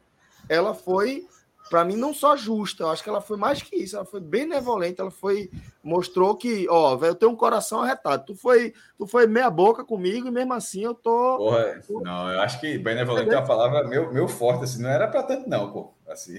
[0.49, 1.27] ela foi
[1.69, 4.19] para mim, não só justa, eu acho que ela foi mais que isso, ela foi
[4.19, 5.49] benevolente, ela foi,
[5.83, 9.83] mostrou que, ó, velho, eu tenho um coração arretado, tu foi, tu foi meia boca
[9.83, 11.37] comigo e mesmo assim eu tô...
[11.37, 15.07] Porra, não, eu acho que benevolente é uma palavra meu, meu forte, assim, não era
[15.07, 16.37] para tanto não, pô, assim...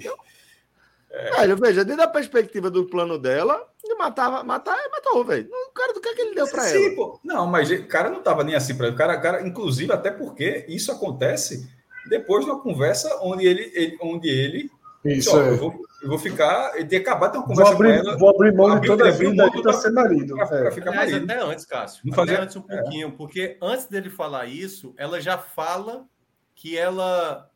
[1.08, 1.44] É.
[1.44, 5.48] É, veja, desde a perspectiva do plano dela, ele matava, matar, matou, velho.
[5.48, 6.94] O cara do que, é que ele deu para ela?
[6.94, 7.18] Pô.
[7.24, 8.96] Não, mas o cara não tava nem assim para ele.
[8.96, 11.70] Cara, cara, inclusive, até porque isso acontece
[12.08, 14.70] depois de uma conversa onde ele, ele onde ele
[15.12, 15.50] isso, é.
[15.50, 16.72] eu, vou, eu vou ficar.
[16.88, 18.18] Tem acabado de uma conversa vou abrir, com ela.
[18.18, 20.34] Vou abrir mão de toda a vida para ser marido.
[20.34, 20.70] Pra, pra é.
[20.70, 21.24] ficar marido.
[21.24, 22.02] até antes, Cássio.
[22.04, 23.10] Não até antes um pouquinho, é.
[23.10, 26.06] porque antes dele falar isso, ela já fala
[26.54, 27.50] que ela,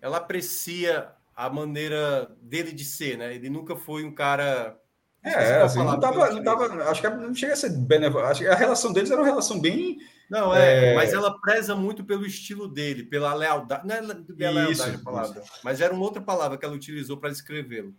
[0.00, 3.34] ela aprecia a maneira dele de ser, né?
[3.34, 4.76] Ele nunca foi um cara.
[5.22, 8.30] É, assim, não tava, não tava, acho que não chega a ser benevolente.
[8.30, 9.98] Acho que a relação deles era uma relação bem
[10.30, 13.86] não, é, é, mas ela preza muito pelo estilo dele, pela lealdade.
[13.86, 14.00] Não é
[14.50, 15.52] lealdade isso, a palavra, isso.
[15.64, 17.94] mas era uma outra palavra que ela utilizou para descrevê-lo.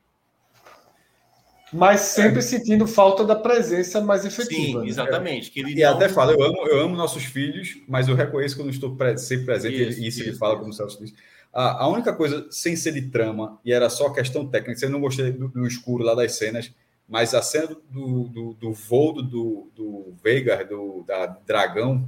[1.71, 2.41] Mas sempre é.
[2.41, 4.79] sentindo falta da presença mais efetiva.
[4.79, 4.87] Sim, né?
[4.87, 5.51] exatamente.
[5.51, 5.93] Que ele e não...
[5.93, 8.95] até fala, eu amo, eu amo nossos filhos, mas eu reconheço que eu não estou
[8.95, 11.13] pre sempre presente, isso, e isso, ele fala como Celso diz.
[11.53, 15.01] A, a, única coisa, sem ser de trama, e era só questão técnica, eu não
[15.01, 16.71] gostei do, do escuro lá das cenas,
[17.09, 22.07] mas a cena do, do, do voo do, do Veigar, do, da dragão,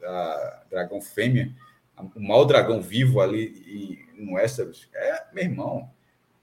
[0.00, 1.52] da dragão fêmea,
[2.14, 5.90] o maior dragão vivo ali no Westeros, é, meu irmão,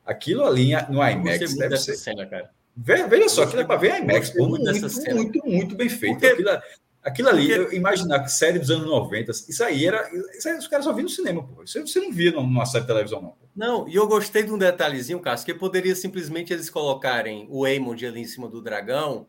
[0.05, 1.95] aquilo ali no IMAX deve ser...
[1.95, 2.51] Cena, cara.
[2.75, 6.19] Veja só, aquilo é para ver IMAX, pô, muito, muito, muito, muito, bem feito.
[6.19, 6.27] Porque...
[6.27, 6.61] Aquilo,
[7.03, 7.75] aquilo ali, Porque...
[7.75, 10.09] eu imaginar que série dos anos 90, isso aí era.
[10.37, 11.63] Isso aí, os caras só viam no cinema, pô.
[11.63, 13.29] Isso você não via numa série de televisão, não.
[13.29, 13.47] Pô.
[13.55, 18.03] Não, e eu gostei de um detalhezinho, Cássio, que poderia simplesmente eles colocarem o Aemond
[18.05, 19.27] ali em cima do dragão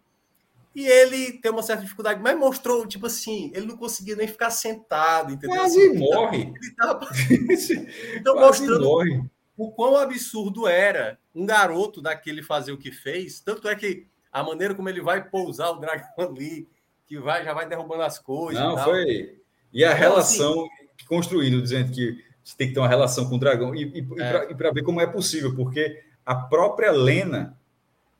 [0.74, 4.50] e ele tem uma certa dificuldade, mas mostrou, tipo assim, ele não conseguia nem ficar
[4.50, 5.56] sentado, entendeu?
[5.56, 6.42] Quase assim, morre.
[6.42, 7.06] Ele tava...
[8.16, 9.24] então, Quase mostrando morre.
[9.56, 13.38] o quão absurdo era um garoto daquele fazer o que fez.
[13.38, 16.66] Tanto é que a maneira como ele vai pousar o dragão ali,
[17.06, 18.62] que vai, já vai derrubando as coisas.
[18.62, 19.38] Não, e foi.
[19.72, 23.36] E a então, relação assim, construindo, dizendo que você tem que ter uma relação com
[23.36, 24.50] o dragão, e, e, é.
[24.50, 27.58] e para ver como é possível, porque a própria Lena,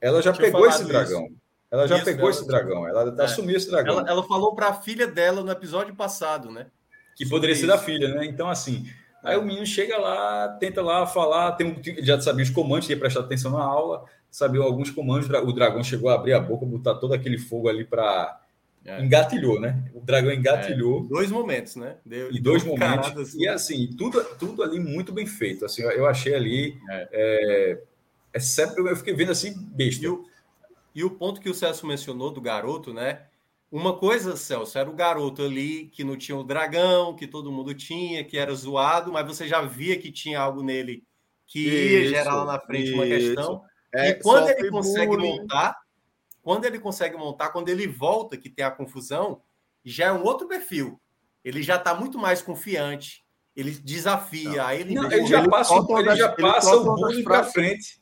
[0.01, 1.27] ela já pegou esse dragão.
[1.27, 1.45] Isso.
[1.71, 2.31] Ela já isso, pegou ela...
[2.31, 3.25] esse dragão, ela é.
[3.25, 3.99] assumiu esse dragão.
[3.99, 6.69] Ela, ela falou para a filha dela no episódio passado, né?
[7.17, 8.25] Que poderia ser da filha, né?
[8.25, 8.89] Então, assim,
[9.23, 12.99] aí o menino chega lá, tenta lá falar, tem um, já sabia os comandos, tinha
[12.99, 16.95] prestado atenção na aula, sabia alguns comandos, o dragão chegou a abrir a boca, botar
[16.95, 18.41] todo aquele fogo ali para.
[18.85, 19.91] Engatilhou, né?
[19.95, 21.05] O dragão engatilhou.
[21.05, 21.97] É, dois momentos, né?
[22.05, 23.17] Deu, em dois momentos.
[23.17, 23.41] Assim.
[23.41, 25.65] E assim, tudo, tudo ali muito bem feito.
[25.65, 26.77] Assim, eu achei ali.
[26.91, 27.09] É.
[27.13, 27.83] É,
[28.35, 30.05] exceto, eu fiquei vendo assim, besta.
[30.05, 30.25] E o,
[30.95, 33.23] e o ponto que o Celso mencionou do garoto, né?
[33.73, 37.75] Uma coisa, Celso, era o garoto ali que não tinha o dragão, que todo mundo
[37.75, 41.03] tinha, que era zoado, mas você já via que tinha algo nele
[41.47, 42.95] que ia gerar lá na frente isso.
[42.95, 43.63] uma questão.
[43.95, 45.39] É, e quando ele consegue bullying.
[45.39, 45.77] montar,
[46.45, 49.41] quando ele consegue montar, quando ele volta, que tem a confusão,
[49.83, 51.01] já é um outro perfil.
[51.43, 53.25] Ele já está muito mais confiante.
[53.57, 54.51] Ele desafia.
[54.51, 54.67] Não.
[54.67, 57.99] Aí ele, não, ele, já ele passa, ele já passa o bullying para frente.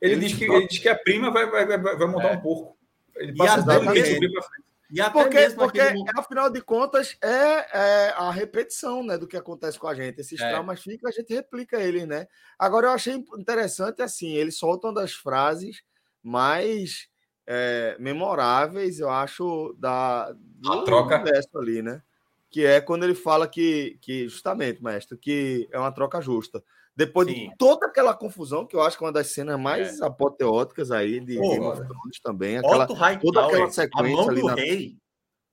[0.00, 2.36] Ele, ele, diz que, ele diz que a prima vai, vai, vai, vai montar é.
[2.36, 2.76] um porco.
[3.14, 4.64] Ele passa o bullying subir para frente.
[4.90, 5.80] E até porque, porque
[6.16, 10.20] afinal de contas, é, é, a repetição né, do que acontece com a gente.
[10.20, 10.48] Esses é.
[10.48, 12.26] traumas ficam, a gente replica eles, né?
[12.58, 15.82] Agora, eu achei interessante assim, eles soltam das frases
[16.22, 17.08] mais
[17.46, 21.22] é, memoráveis, eu acho, da do a troca
[21.56, 22.02] ali, né?
[22.50, 26.62] Que é quando ele fala que, que, justamente, mestre, que é uma troca justa.
[26.96, 27.34] Depois Sim.
[27.34, 30.06] de toda aquela confusão, que eu acho que é uma das cenas mais é.
[30.06, 32.58] apoteóticas aí de Pô, Game of Thrones também.
[32.58, 34.42] Aquela, toda aquela sequência ali.
[34.42, 34.54] Na...
[34.54, 34.96] Rei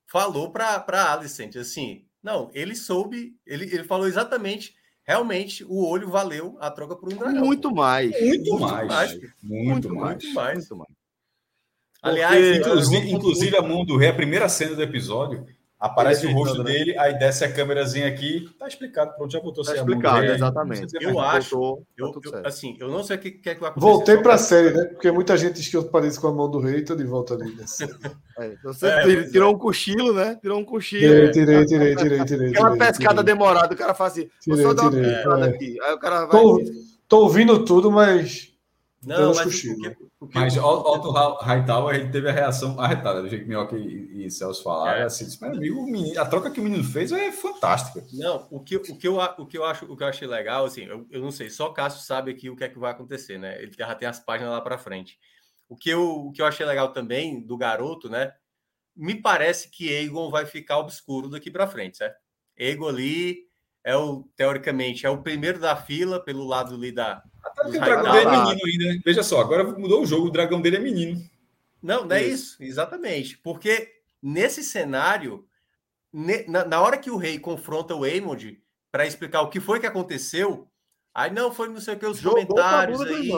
[0.05, 6.57] falou para Alicent assim: não, ele soube, ele, ele falou exatamente realmente o olho valeu
[6.59, 7.43] a troca por um dragão.
[7.43, 8.11] Muito mais.
[8.11, 8.87] Muito, muito mais.
[8.87, 9.13] mais.
[9.13, 10.23] Muito, muito, mais.
[10.23, 10.57] Muito mais.
[10.57, 11.00] Muito mais.
[12.01, 15.45] Aliás, inclusive, inclusive a mão do rei, a primeira cena do episódio,
[15.81, 16.71] aparece o rosto né?
[16.71, 20.93] dele, aí desce a câmerazinha aqui, tá explicado, pronto, já voltou tá explicado, rei, exatamente.
[21.01, 23.91] Eu acho, eu, eu, assim, eu não sei o que, que, é que vai acontecer.
[23.91, 24.85] Voltei para a série, né?
[24.85, 27.03] Porque muita gente diz que eu pareço com a mão do rei, e tô de
[27.03, 27.55] volta ali.
[27.55, 27.65] Né?
[28.39, 30.35] É, você é, tirou um cochilo, né?
[30.41, 31.31] Tirou um cochilo.
[31.31, 32.49] Tirei, tirei, tirei, tirei, tirei.
[32.49, 33.35] Aquela tirei, pescada tirei.
[33.35, 35.49] demorada, o cara faz assim, tirei, vou só dar uma pescada é.
[35.49, 35.77] aqui.
[35.81, 36.31] Aí o cara vai...
[36.31, 36.61] Tô,
[37.07, 38.50] tô ouvindo tudo, mas...
[39.03, 41.11] Não, mas porque, porque Mas o Otto
[41.41, 45.01] Hightower ele teve a reação arretada, do jeito que Minhoca e, e Celso falaram.
[45.01, 45.03] É.
[45.05, 45.87] Assim, mas, amigo,
[46.19, 48.05] a troca que o menino fez é fantástica.
[48.13, 50.65] Não, o que, o que, eu, o que eu acho, o que eu achei legal,
[50.65, 52.91] assim, eu, eu não sei, só o Cássio sabe aqui o que é que vai
[52.91, 53.59] acontecer, né?
[53.59, 55.17] Ele já tem as páginas lá para frente.
[55.67, 58.31] O que, eu, o que eu achei legal também do garoto, né?
[58.95, 62.17] Me parece que Egon vai ficar obscuro daqui para frente, certo?
[62.55, 63.47] Egon ali
[63.83, 67.81] é o, teoricamente, é o primeiro da fila, pelo lado ali da, até porque o
[67.81, 68.85] dragão dele é menino ainda.
[68.85, 69.01] Né?
[69.03, 71.29] Veja só, agora mudou o jogo, o dragão dele é menino.
[71.81, 73.37] Não, não é isso, exatamente.
[73.37, 75.45] Porque nesse cenário,
[76.47, 78.61] na, hora que o rei confronta o Aemond
[78.91, 80.67] para explicar o que foi que aconteceu,
[81.13, 83.29] aí não foi não sei o que, os Jogou comentários aí.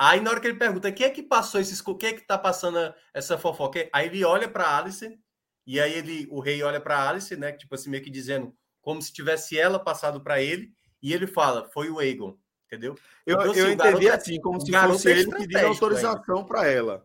[0.00, 2.38] Aí na hora que ele pergunta quem é que passou esses, quem é que tá
[2.38, 5.18] passando essa fofoca, aí ele olha para Alice
[5.66, 9.02] e aí ele, o rei olha para Alice, né, tipo assim meio que dizendo como
[9.02, 12.38] se tivesse ela passado para ele, e ele fala, foi o Aegon.
[12.68, 12.94] Entendeu?
[13.26, 17.02] Eu, então, eu assim, entendi assim, como se fosse ele pedindo autorização para ela.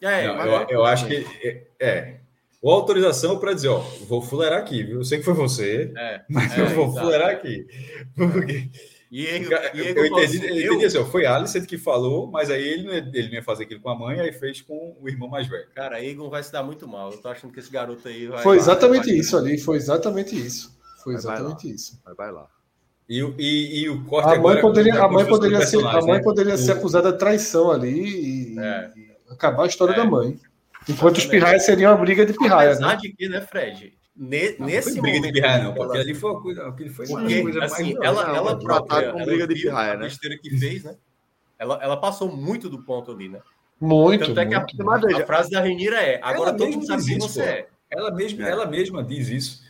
[0.00, 2.20] É, Não, eu, eu acho que é, é.
[2.60, 4.98] Ou autorização para dizer, ó, vou fulerar aqui, viu?
[4.98, 7.00] Eu sei que foi você, é, mas é, eu vou exato.
[7.00, 7.66] fulerar aqui.
[8.16, 8.70] Porque...
[9.10, 12.26] E ele, e ele eu entendi, assim, eu entendi assim, ó, foi Alice que falou,
[12.26, 14.60] mas aí ele não, ia, ele não ia fazer aquilo com a mãe, aí fez
[14.60, 15.68] com o irmão mais velho.
[15.72, 17.12] Cara, Egon vai se dar muito mal.
[17.12, 18.42] Eu tô achando que esse garoto aí vai.
[18.42, 20.76] Foi exatamente vai, isso vai, ali, foi exatamente isso.
[21.04, 22.00] Foi exatamente isso.
[22.04, 22.48] Vai, vai lá.
[23.08, 26.22] E, e, e o corte a mãe poderia, a mãe poderia ser, a mãe né?
[26.22, 28.90] poderia ser acusada de traição ali e, é.
[28.96, 29.96] e acabar a história é.
[29.96, 30.38] da mãe.
[30.88, 32.70] Enquanto os pirraias seriam uma briga de pirraia.
[32.70, 32.96] Apesar né?
[32.96, 33.94] de que, né, Fred?
[34.16, 37.06] Ne, não, nesse não briga de pirraia, não, porque ali foi uma coisa, aquilo foi
[37.06, 40.04] porque, coisa assim, mais ela, ela própria, com briga de pirraia, né?
[40.04, 40.94] besteira que fez, né?
[41.58, 43.40] Ela, ela passou muito do ponto ali, né?
[43.80, 44.26] Muito.
[44.26, 44.64] Tanto é que a,
[45.22, 47.68] a, frase da Renira é: agora ela todo mundo sabe quem você é.
[47.90, 48.50] Ela mesma, é.
[48.50, 49.63] ela mesma diz isso.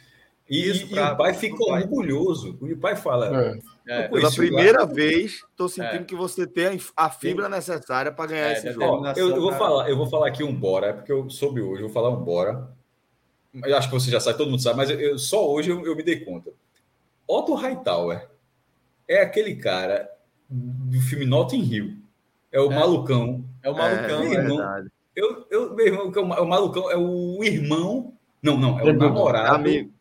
[0.49, 1.83] E, isso pra, e o pai ficou pai.
[1.83, 2.59] orgulhoso.
[2.61, 3.59] O pai fala: é.
[3.87, 4.09] é.
[4.09, 6.05] Pela primeira vez, estou sentindo é.
[6.05, 9.07] que você tem a fibra necessária para ganhar é, esse jogo.
[9.17, 11.89] eu, eu, vou falar, eu vou falar aqui um bora, porque eu soube hoje, eu
[11.89, 12.69] vou falar um bora.
[13.55, 15.95] Eu acho que você já sabe, todo mundo sabe, mas eu, só hoje eu, eu,
[15.95, 16.51] me dei conta.
[17.27, 18.29] Otto Hightower
[19.09, 20.11] é aquele cara
[20.51, 21.95] do filme Notting Hill.
[22.53, 22.75] É o é.
[22.75, 23.45] malucão.
[23.63, 24.87] É o malucão, é, irmão.
[25.15, 28.13] Eu, eu, meu irmão, o malucão é o irmão.
[28.43, 29.55] Não, não, é o namorado.
[29.55, 29.95] Amigo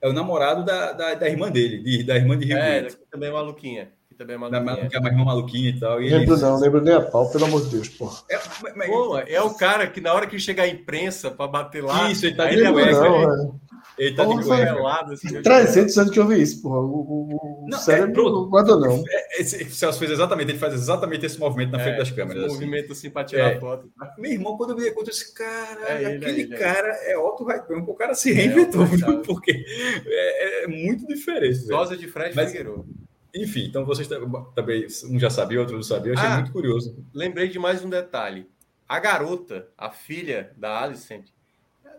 [0.00, 3.28] é o namorado da, da, da irmã dele, de, da irmã de Rio É, também
[3.28, 3.88] é maluquinha.
[4.16, 4.88] também é Da, maluquinha.
[4.90, 6.02] que é mais irmã maluquinha e tal.
[6.02, 8.18] E Lembro ele- não, lembro nem a pau, pelo amor de Deus, porra.
[8.30, 8.38] É,
[8.76, 12.10] mas- Pô, é o cara que na hora que chega a imprensa pra bater lá,
[12.10, 13.60] Isso, ele tá aí de cueca, é não, ele- velho.
[13.98, 14.74] Ele tá de Porra, cueca.
[14.74, 16.78] pelado, assim, eu- 300 anos que eu vi isso, porra.
[16.80, 18.32] O, o, o Não, é, cérebro pronto.
[18.42, 19.04] não guarda não.
[19.08, 22.08] É, Esse o Celso fez exatamente, ele faz exatamente esse movimento na É, frente das
[22.08, 22.44] esse câmeras.
[22.44, 22.52] assim.
[22.54, 23.60] movimento assim pra tirar É.
[23.60, 23.90] foto.
[24.18, 26.54] Meu irmão, quando eu me dei conta, eu disse, cara, É ele, aquele é ele,
[26.54, 29.22] é cara é Otto Raidman, o cara se É, reinventou, Raidman.
[29.22, 29.64] porque
[30.06, 31.66] é, é muito diferente.
[31.66, 32.86] Dose de Fred Mas- Figueiredo.
[33.34, 36.36] Enfim, então vocês tam- também, um já sabia, outro não sabia, eu achei Ah.
[36.36, 36.96] muito curioso.
[37.14, 38.46] Lembrei de mais um detalhe.
[38.88, 41.26] A garota, a filha da Alicent,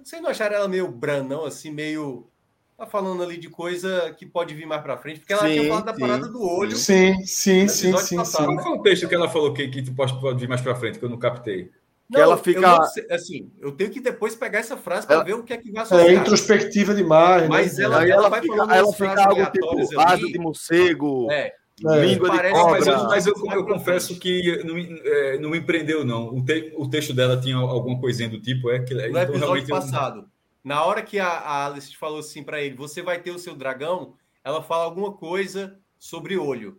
[0.04, 2.28] vocês não acharam ela meio branão, assim, meio.
[2.78, 5.68] Tá falando ali de coisa que pode vir mais pra frente, porque ela Sim, tinha
[5.68, 6.00] falado da sim.
[6.00, 6.78] parada do olho.
[6.78, 8.56] Sim, sim, sim, sim, passado, sim.
[8.56, 10.74] Qual foi o texto que ela falou que, que tu pode, pode vir mais pra
[10.76, 11.70] frente, que eu não captei?
[12.12, 15.18] Que ela eu fica- não sei, assim, eu tenho que depois pegar essa frase para
[15.18, 16.14] Ela- ver o que é que vai É associar.
[16.14, 17.84] introspectiva demais, Mas né?
[17.84, 20.14] ela- Aí ela, vai fica, falando ela fica algo aleatórias tipo ali.
[20.14, 21.54] asa de morcego, É,
[21.88, 22.06] É.
[22.06, 22.92] língua de Parece- Mas, cobra.
[22.92, 26.36] eu, mas eu, eu confesso que não, me- é, não me empreendeu, não.
[26.36, 29.40] O, te- o texto dela tinha alguma coisinha do tipo, é que no então, episódio
[29.40, 30.30] realmente, eu- passado,
[30.64, 33.56] na hora que a, a Alice falou assim para ele, você vai ter o seu
[33.56, 34.14] dragão,
[34.44, 36.78] ela fala alguma coisa sobre olho.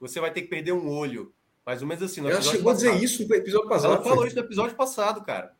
[0.00, 1.32] Você vai ter que perder um olho.
[1.64, 2.20] Mais ou menos assim.
[2.20, 3.04] No Ela chegou a dizer passado.
[3.04, 3.92] isso no episódio passado.
[3.94, 4.26] Ela falou foi.
[4.28, 5.52] isso no episódio passado, cara.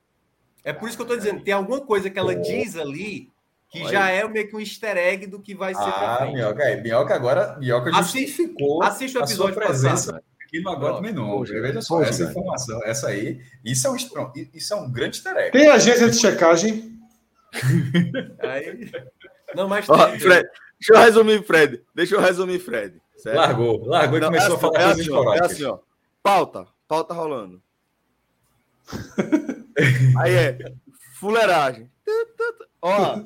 [0.64, 3.30] É por isso que eu tô dizendo, tem alguma coisa que ela diz ali
[3.70, 6.28] que Olha já é meio que um easter egg do que vai ser Ah.
[6.32, 10.24] Minhoca, é, Minhoca agora, Minhoca Assiste- justificou assiste o a sua episódio presença passado.
[10.44, 11.30] aqui no Agora também não.
[11.30, 12.30] poxa, Veja só, essa velho.
[12.30, 13.96] informação, essa aí, isso é um,
[14.52, 15.52] isso é um grande easter egg.
[15.52, 16.98] Tem agência de checagem.
[18.40, 18.90] Aí...
[19.54, 20.48] Não, mas Ó, tem, Fred,
[20.78, 21.82] deixa eu resumir, Fred.
[21.94, 23.00] Deixa eu resumir, Fred.
[23.16, 23.36] Certo?
[23.36, 25.64] Largou, largou e Não, começou é a falar assim, é coisas assim, ó, é assim,
[25.64, 25.78] ó.
[26.22, 26.66] Pauta.
[26.88, 27.62] Pauta rolando.
[30.18, 30.58] Aí é.
[31.18, 31.90] Fuleiragem.
[32.82, 33.20] Ó.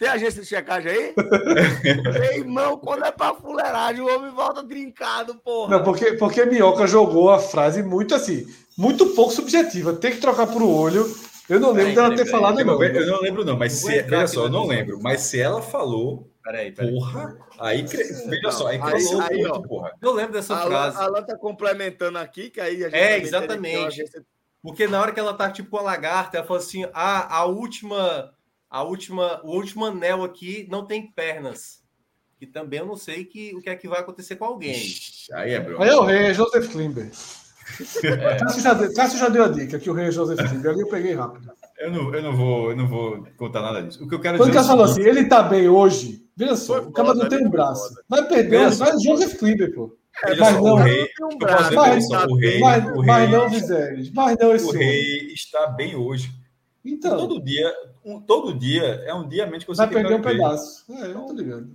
[0.00, 1.14] Tem agência de checagem aí?
[1.84, 5.76] Meu irmão, quando é pra fuleiragem, o homem volta trincado, porra.
[5.76, 8.46] Não, porque, porque Minhoca jogou a frase muito assim,
[8.78, 9.92] muito pouco subjetiva.
[9.92, 11.04] Tem que trocar por olho.
[11.50, 12.30] Eu não lembro Peraí, dela ter peraí.
[12.30, 12.82] falado, não.
[12.82, 16.30] eu não lembro, não, mas se, aqui só, eu não lembro, mas se ela falou,
[16.42, 16.92] Peraí, peraí.
[16.94, 19.58] porra, aí, cre- veja só, aí aí- aí, ó.
[19.60, 19.92] porra.
[20.00, 20.96] Eu lembro dessa A frase.
[20.96, 24.02] Alan, Alan tá complementando aqui, que aí a gente É, exatamente.
[24.62, 28.30] Porque na hora que ela tá tipo a lagarta, ela fala assim: ah, a última,
[28.70, 31.80] a última, o último anel aqui não tem pernas.
[32.38, 34.72] Que também eu não sei que, o que é que vai acontecer com alguém.
[34.72, 35.82] Ixi, Aí é, bro.
[35.82, 37.10] Aí é o rei, é Joseph Klimber.
[38.40, 40.70] Cássio, já Cássio já deu a dica que o rei é Joseph Klimber.
[40.70, 41.52] Ali eu peguei rápido.
[41.78, 44.02] Eu não, eu, não vou, eu não vou contar nada disso.
[44.04, 44.58] O que eu quero Quando dizer.
[44.58, 46.26] é Cássio o falou seguinte, assim, ele tá bem hoje.
[46.36, 47.94] Veja só, o cara não tem um braço.
[48.08, 49.94] Vai perder, Veja vai Joseph Klimber, pô.
[50.26, 53.02] veja mas só, não, o rei, tem um braço, mas- isso, o rei, Mas, o
[53.02, 54.10] mas rei, não, Viserys.
[54.12, 54.82] Mas não esse o homem.
[54.82, 56.30] rei está bem hoje.
[56.84, 57.74] Então, Todo dia,
[58.04, 60.30] um- todo dia é um dia a menos que você vai tem perder um para
[60.32, 60.84] pedaço.
[60.90, 61.68] É, eu tô ligado.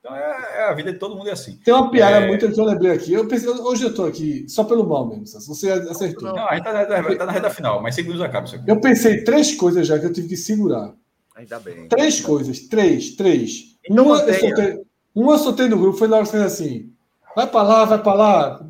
[0.00, 1.56] Então é, é a vida de todo mundo é assim.
[1.64, 2.26] Tem uma piada É.
[2.28, 3.12] muito que eu lembrei aqui.
[3.12, 5.26] Eu pensei, hoje eu tô aqui só pelo mal mesmo.
[5.26, 6.28] Você acertou.
[6.28, 6.34] Não.
[6.36, 6.84] Não, a gente tá, na-
[7.16, 8.68] tá na reta final, mas segundos acaba isso aqui.
[8.70, 10.92] Eu pensei três coisas já que eu tive que segurar.
[11.36, 11.88] Ainda bem.
[11.88, 13.76] Três coisas, três, três.
[13.88, 14.82] Então uma, eu soltei,
[15.14, 16.92] uma eu soltei no grupo, foi na hora que fez assim:
[17.36, 18.66] vai pra lá, vai pra lá.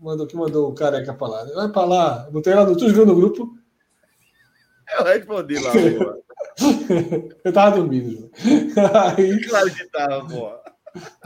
[0.00, 1.44] Mandou que mandou o careca pra lá.
[1.44, 2.24] Vai pra lá.
[2.26, 2.64] Eu Botei lá.
[2.66, 3.54] Tu viu no grupo?
[4.98, 6.16] Eu respondi lá, porra.
[7.44, 8.30] Eu tava dormindo.
[9.16, 10.60] Aí, Claro que tava, porra.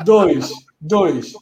[0.04, 0.50] dois,
[0.80, 1.32] dois.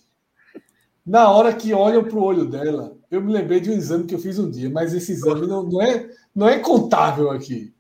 [1.05, 4.19] Na hora que olham pro olho dela, eu me lembrei de um exame que eu
[4.21, 7.75] fiz um dia, mas esse exame não, não, é, não é contável aqui.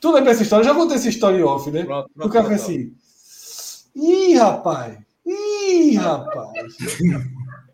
[0.00, 0.62] Tu lembra essa história?
[0.64, 1.84] Eu já contei essa história em off, né?
[1.84, 2.52] Pronto, O cara pronto.
[2.60, 2.94] assim.
[3.96, 4.98] Ih, rapaz!
[5.26, 6.76] Ih, rapaz!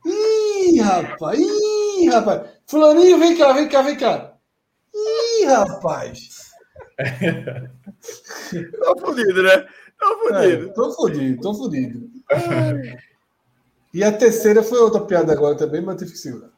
[0.06, 1.38] Ih, rapaz!
[1.40, 2.42] Ih, rapaz!
[2.66, 4.35] Fulaninho, vem cá, vem cá, vem cá!
[4.98, 6.46] Ih, rapaz!
[8.82, 9.66] Tô fudido, né?
[9.98, 10.72] Tô É, fudido.
[10.74, 12.10] tô fodido, tô fodido.
[13.92, 16.50] E a terceira foi outra piada agora também, mas eu tive que segurar.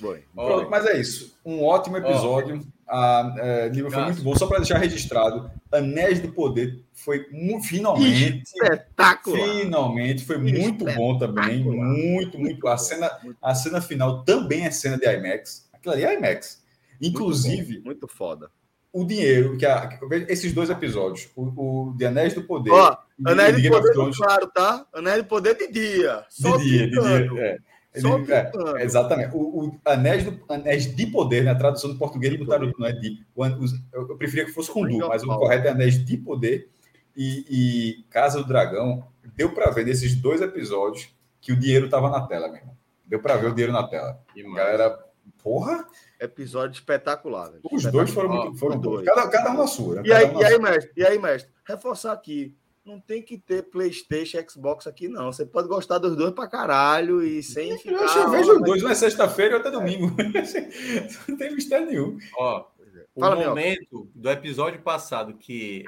[0.00, 0.24] Foi.
[0.34, 1.36] Pronto, mas é isso.
[1.44, 2.60] Um ótimo episódio.
[2.88, 4.36] A, é, nível foi muito bom.
[4.36, 7.24] Só para deixar registrado, Anéis do Poder foi
[7.62, 8.42] finalmente.
[8.44, 9.38] Espetacular.
[9.38, 11.64] Finalmente, foi muito bom também.
[11.64, 12.68] Muito, muito.
[12.68, 15.68] A cena, a cena final também é cena de IMAX.
[15.72, 16.61] Aquilo ali é IMAX.
[17.00, 18.50] Inclusive, Muito, muito foda.
[18.92, 23.30] o dinheiro, que a, esses dois episódios, o, o de Anéis do Poder Ó, e
[23.30, 24.86] Anéis of poder, Thrones, claro, tá?
[24.92, 26.24] Anéis de poder de dia.
[26.28, 27.40] Só de dia, de dia.
[27.40, 27.58] É.
[27.94, 29.34] Ele- é, exatamente.
[29.36, 33.22] O, o Anéis, do, Anéis de Poder, na tradução do português, botaram, não é de.
[33.34, 36.16] o os- eu, preferia que fosse com Du, Legal, mas o correto é Anéis de
[36.16, 36.70] Poder
[37.14, 39.06] e, e Casa do Dragão.
[39.36, 42.76] Deu para ver nesses dois episódios que o dinheiro estava na tela, meu irmão.
[43.06, 44.18] Deu para ver o dinheiro na tela.
[44.34, 44.56] Demais.
[44.56, 44.98] Galera,
[45.42, 45.86] porra,
[46.20, 47.50] Episódio espetacular.
[47.50, 47.60] velho.
[47.64, 48.44] os dois foram Espetacular.
[48.44, 48.58] muito.
[48.58, 49.04] Foram dois.
[49.06, 49.96] Cada, cada um na sua.
[49.96, 50.02] né?
[50.04, 50.62] E aí, um e aí, sua.
[50.62, 50.92] mestre?
[50.96, 51.52] E aí, mestre?
[51.64, 52.56] Reforçar aqui.
[52.84, 55.32] não tem que ter PlayStation, Xbox aqui, não.
[55.32, 57.94] Você pode gostar dos dois pra caralho e sem ficar.
[57.96, 60.10] Eu, acho, eu vejo os dois, um é sexta-feira e outro é domingo.
[61.28, 62.18] não tem mistério nenhum.
[62.36, 62.66] Ó,
[63.14, 65.84] o Fala, momento do episódio passado que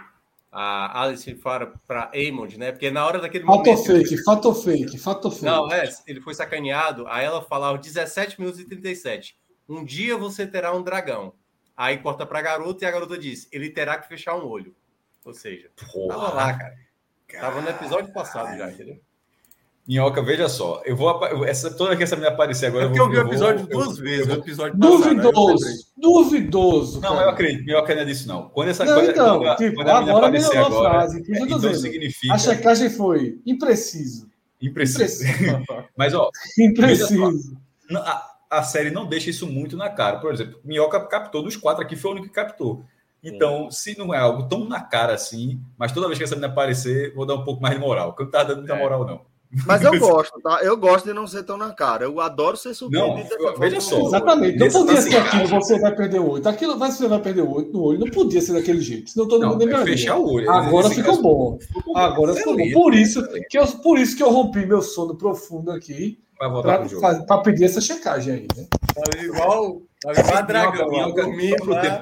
[0.57, 2.71] a Alice fala para Amond, né?
[2.71, 3.85] Porque na hora daquele fato momento.
[3.85, 5.45] Fake, fato fake, fato fake.
[5.45, 7.09] Não, é, ele foi sacaneado.
[7.09, 9.37] Aí ela falava 17 minutos e 37.
[9.69, 11.35] Um dia você terá um dragão.
[11.77, 14.77] Aí corta pra garota e a garota diz: ele terá que fechar um olho.
[15.25, 16.15] Ou seja, Porra.
[16.15, 16.77] tava lá, cara.
[17.41, 19.01] Tava no episódio passado já, entendeu?
[19.87, 22.87] Minhoca, veja só, eu vou essa toda vez que essa menina aparecer agora.
[22.87, 24.27] É porque eu, vi o episódio vou, duas eu, vezes.
[24.29, 27.01] O episódio duvidoso, passado, duvidoso.
[27.03, 28.49] Não, eu acredito, Minhoca não é disso, não.
[28.49, 31.59] Quando essa não, quando, então, quando, tipo, quando a agora aparecer agora, frase, é, então
[31.59, 31.77] dizendo.
[31.77, 32.35] significa.
[32.35, 34.27] A checagem foi impreciso.
[34.61, 35.23] Impreciso.
[35.23, 35.65] impreciso.
[35.95, 36.31] Mas, ó.
[36.59, 37.59] Impreciso.
[37.91, 40.19] Só, a, a, série não deixa isso muito na cara.
[40.19, 42.83] Por exemplo, Minhoca captou dos quatro aqui, foi o único que captou.
[43.23, 46.53] Então, se não é algo tão na cara assim, mas toda vez que essa menina
[46.53, 48.13] aparecer, vou dar um pouco mais de moral.
[48.13, 48.79] Porque eu não tá dando muita é.
[48.79, 49.34] moral, não.
[49.67, 50.61] Mas eu gosto, tá?
[50.63, 52.05] Eu gosto de não ser tão na cara.
[52.05, 53.37] Eu adoro ser surpreendido.
[53.39, 54.01] Não, veja só.
[54.07, 54.59] Exatamente.
[54.59, 56.49] Não podia ser aquilo, você vai perder o olho.
[56.49, 57.99] Aquilo você vai perder o olho no olho.
[58.01, 59.11] Não podia ser daquele jeito.
[59.11, 60.51] Senão todo mundo é fechar o olho.
[60.51, 61.59] Agora ficou bom.
[61.95, 62.71] Agora ficou bom.
[62.73, 66.19] Por isso, que eu, por isso que eu rompi meu sono profundo aqui.
[66.37, 68.67] Para pedir essa checagem aí, né?
[69.23, 69.83] Igual.
[70.07, 70.89] Igual dragão.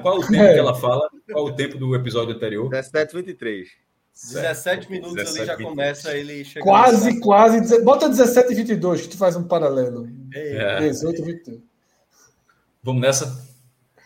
[0.01, 1.07] Qual o tempo que ela fala?
[1.31, 2.69] Qual o tempo do episódio anterior?
[2.69, 3.69] 17, 23.
[4.13, 5.67] 17 minutos 17, ali já 20.
[5.67, 6.69] começa ele chegando.
[6.69, 7.83] Quase, quase.
[7.83, 10.07] Bota 17 e 22 que tu faz um paralelo.
[10.33, 10.79] É.
[10.87, 11.59] 18 e 22.
[12.83, 13.47] Vamos nessa?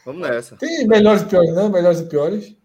[0.06, 0.56] Vamos nessa.
[0.56, 1.70] Tem melhores e piores, não?
[1.70, 2.56] Melhores e piores?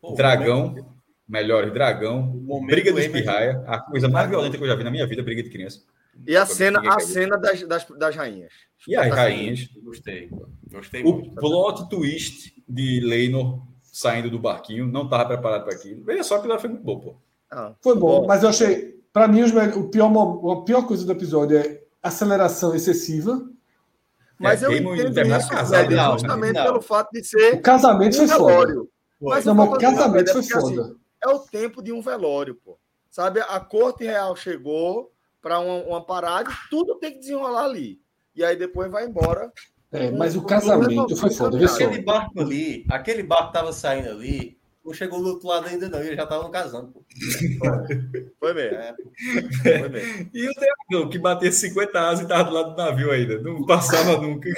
[0.00, 0.68] Pô, dragão.
[0.68, 0.92] Momento...
[1.28, 2.30] Melhores, dragão.
[2.66, 3.64] Briga dos pirraia.
[3.66, 5.82] A coisa mais violenta que eu já vi na minha vida, briga de criança.
[6.26, 8.52] E a cena, a cena das, das, das rainhas.
[8.86, 9.68] E as rainhas.
[9.82, 10.28] Gostei.
[10.70, 11.34] Gostei o muito.
[11.34, 16.02] plot twist de Leinor saindo do barquinho, não estava preparado para aquilo.
[16.02, 17.16] Veja só que ela foi muito bom, pô.
[17.50, 20.10] Ah, foi bom, bom, mas eu achei, para mim, o pior,
[20.50, 23.46] a pior coisa do episódio é aceleração excessiva.
[24.38, 26.64] Mas é, eu entendo isso, casado, Fred, justamente não.
[26.64, 27.54] pelo fato de ser.
[27.54, 28.74] O casamento um foi velório.
[29.20, 29.34] foda.
[29.36, 30.82] Mas não, mas o casamento foi foda.
[30.82, 32.78] Assim, é o tempo de um velório, pô.
[33.10, 35.12] Sabe, a corte real chegou
[35.42, 38.00] para uma, uma parada e tudo tem que desenrolar ali.
[38.34, 39.52] E aí depois vai embora
[39.92, 41.64] é, mas o casamento foi foda.
[41.64, 46.00] Aquele barco ali, aquele barco tava saindo ali, não chegou do outro lado ainda, não.
[46.00, 46.92] Eles já estavam casando.
[46.92, 47.04] Pô.
[48.40, 48.78] Foi mesmo.
[48.78, 48.94] É.
[49.78, 50.30] Foi mesmo.
[50.34, 53.40] E o dragão que bateu 50 asas e estava do lado do navio ainda.
[53.40, 54.50] Não passava nunca.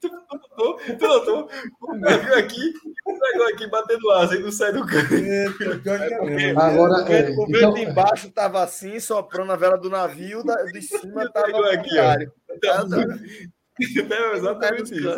[0.00, 0.78] tu notou?
[0.98, 1.48] Tu notou?
[1.80, 2.74] O navio aqui,
[3.06, 5.14] o dragão aqui batendo asa e não sai do canto.
[5.14, 5.46] É,
[6.42, 7.78] é Agora, é, o vento então...
[7.78, 12.16] embaixo estava assim, soprando a vela do navio, da, de cima estava aqui, ó.
[13.80, 15.08] É, exatamente isso.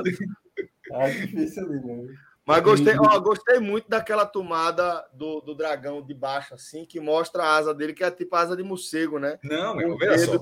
[0.93, 2.14] Ah, difícil ali, né?
[2.45, 7.45] Mas gostei, ó, gostei muito daquela tomada do, do dragão de baixo, assim, que mostra
[7.45, 9.38] a asa dele, que é tipo a asa de morcego, né?
[9.45, 10.40] Não, meu, veja só.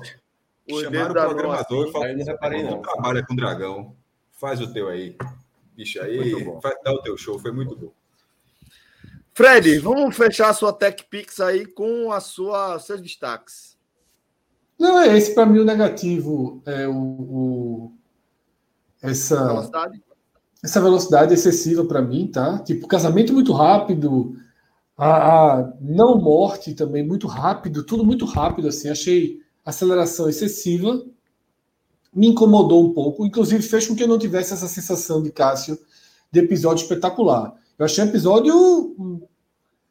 [0.69, 2.81] O Chamaram o programador e falaram: não.
[2.81, 3.95] Trabalha com dragão,
[4.31, 5.15] faz o teu aí.
[5.75, 7.91] Bicho, aí, faz, dá o teu show, foi muito bom.
[9.33, 13.77] Fred, vamos fechar a sua Tech Pix aí com a sua, seus destaques.
[14.77, 16.61] Não, é esse para mim o negativo.
[16.65, 17.93] É o, o
[19.01, 19.47] essa.
[19.47, 20.03] Velocidade?
[20.63, 22.59] Essa velocidade excessiva para mim, tá?
[22.59, 24.35] Tipo, casamento muito rápido,
[24.97, 28.89] a, a, não morte também muito rápido, tudo muito rápido, assim.
[28.89, 31.03] Achei aceleração excessiva,
[32.13, 35.79] me incomodou um pouco, inclusive fez com que eu não tivesse essa sensação de Cássio
[36.31, 37.55] de episódio espetacular.
[37.77, 38.95] Eu achei um episódio.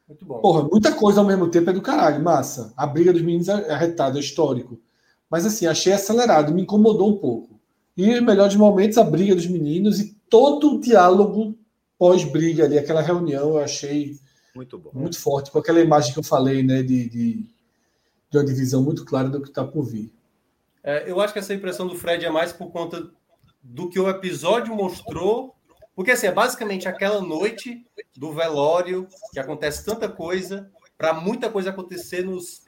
[0.08, 0.40] Muito bom.
[0.40, 2.72] Porra, muita coisa ao mesmo tempo é do caralho, massa.
[2.76, 4.78] A briga dos meninos é arretada, é histórico.
[5.28, 7.60] Mas assim, achei acelerado, me incomodou um pouco.
[7.96, 11.58] E os melhores momentos, a briga dos meninos e todo o diálogo
[11.98, 14.18] pós-briga ali, aquela reunião, eu achei
[14.54, 14.90] muito, bom.
[14.94, 17.46] muito forte, com aquela imagem que eu falei, né, de, de,
[18.30, 20.10] de uma divisão muito clara do que está por vir.
[20.82, 23.10] É, eu acho que essa impressão do Fred é mais por conta
[23.62, 25.54] do que o episódio mostrou,
[25.94, 27.84] porque assim, é basicamente aquela noite
[28.16, 32.62] do velório, que acontece tanta coisa, para muita coisa acontecer nos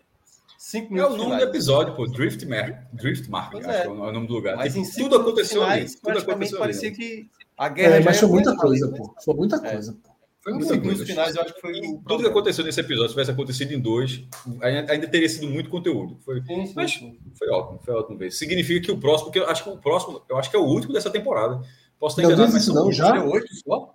[0.58, 1.14] cinco minutos.
[1.14, 1.44] É o nome finais.
[1.44, 3.80] do episódio, pô, Drift Mark, Drift Mark, acho é.
[3.80, 4.56] que é o nome do lugar.
[4.56, 6.96] Mas em tudo aconteceu finais, ali, tudo aconteceu parecia ali.
[6.96, 7.30] que
[7.62, 9.14] a guerra é, mas foi muita coisa, pô.
[9.24, 9.72] Foi muita é.
[9.72, 10.10] coisa, pô.
[10.40, 11.06] Foi muita coisa.
[11.06, 11.72] finais, eu acho que foi
[12.08, 14.24] Tudo que aconteceu nesse episódio, se tivesse acontecido em dois,
[14.60, 16.18] ainda teria sido muito conteúdo.
[16.24, 16.92] Foi, sim, sim, mas
[17.38, 18.32] foi ótimo, foi ótimo ver.
[18.32, 20.64] Significa que o próximo, porque eu acho que o próximo, eu acho que é o
[20.64, 21.62] último dessa temporada.
[22.00, 23.24] Posso estar enganado, mas não, já?
[23.24, 23.94] oito só?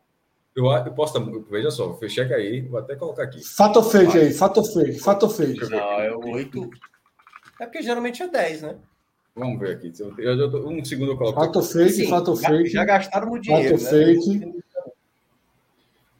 [0.56, 1.32] Eu, eu posso estar.
[1.52, 3.44] Veja só, checa aí, vou até colocar aqui.
[3.44, 5.70] Fato fake aí, fato fake, fato fake.
[5.70, 6.70] Não, é oito.
[7.60, 8.78] É porque geralmente é dez, né?
[9.38, 9.94] Vamos ver aqui.
[10.00, 11.40] Eu, eu, um segundo eu coloco.
[11.40, 12.70] Fato fake, Sim, fato já, fake.
[12.70, 13.78] Já gastaram o dinheiro.
[13.78, 14.06] Fato né?
[14.06, 14.64] fake.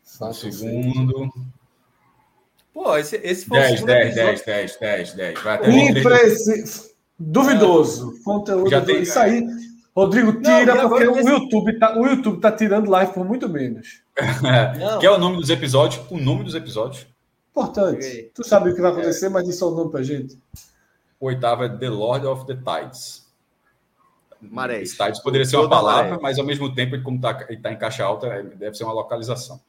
[0.04, 1.20] Fato um segundo.
[1.20, 1.48] Fake.
[2.74, 5.42] Pô, esse, esse foi 10, 10, 10, 10, 10, 10.
[5.42, 6.92] Vai até Impressi...
[7.18, 8.14] Duvidoso.
[8.24, 8.70] Conteúdo.
[8.70, 9.44] Já tem- Isso aí.
[9.96, 13.50] Rodrigo, Não, tira, agora porque o YouTube, tá, o YouTube tá tirando live por muito
[13.50, 14.04] menos.
[14.80, 15.00] Não.
[15.02, 16.06] Que é o nome dos episódios?
[16.12, 17.08] O nome dos episódios.
[17.50, 18.30] Importante.
[18.36, 20.38] Tu sabe o que vai acontecer, mas diz só o nome pra gente.
[21.20, 23.26] O oitavo é The Lord of the Tides.
[24.40, 24.92] Marés.
[24.96, 26.22] Tides poderia ser uma palavra, maré.
[26.22, 29.60] mas ao mesmo tempo, como está tá em caixa alta, é- deve ser uma localização.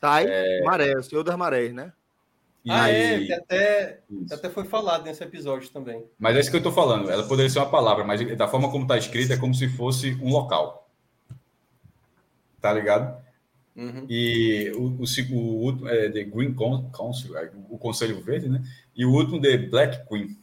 [0.00, 0.26] Tai,
[0.64, 1.92] Maré, o senhor das marés, né?
[2.64, 6.04] E- Ah, é, que até, que até foi falado nesse episódio também.
[6.18, 7.10] Mas é isso que eu estou falando.
[7.10, 10.14] Ela poderia ser uma palavra, mas da forma como está escrita, é como se fosse
[10.22, 10.88] um local.
[12.60, 13.16] Tá ligado?
[13.74, 14.06] Uhum.
[14.10, 15.04] E o, o,
[15.36, 18.62] o último é The Green Council, é, o Conselho Verde, né?
[18.94, 20.36] E o último The Black Queen.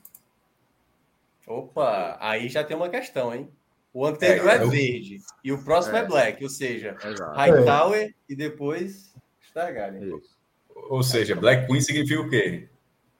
[1.48, 3.50] Opa, aí já tem uma questão, hein?
[3.93, 6.06] O anterior É, é, eu- verde e o próximo é, É.
[6.06, 7.36] black, ou seja, Exato.
[7.38, 9.14] Hightower e depois
[9.48, 10.18] Stargaryen.
[10.18, 10.36] Isso.
[10.89, 12.68] Ou seja, Black Queen significa o quê?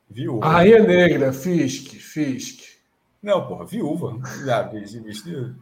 [0.10, 0.46] Viúva.
[0.46, 2.62] A Rainha Negra, Fisk, Fisk.
[3.24, 4.20] Não, porra, viúva.
[4.46, 5.56] Já, esse vestido.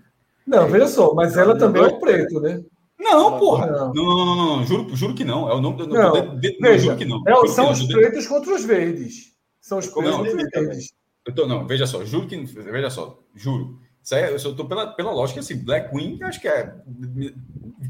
[0.46, 2.62] Não, veja só, mas ela também é o preto, né?
[3.00, 3.68] Não, porra.
[3.68, 3.94] Não.
[3.94, 5.50] Não, não, não, Juro, juro que não.
[5.50, 5.88] É o nome do.
[5.88, 7.24] Não, não, Veja, juro que não.
[7.28, 9.34] é, são que os pretos contra os verdes.
[9.62, 10.94] São os pretos Não, contra os verdes.
[11.26, 12.36] Eu tô, não, veja só, juro que.
[12.38, 13.80] Veja só, juro.
[14.02, 16.76] Isso aí, eu só tô pela, pela lógica assim, Black Queen, acho que é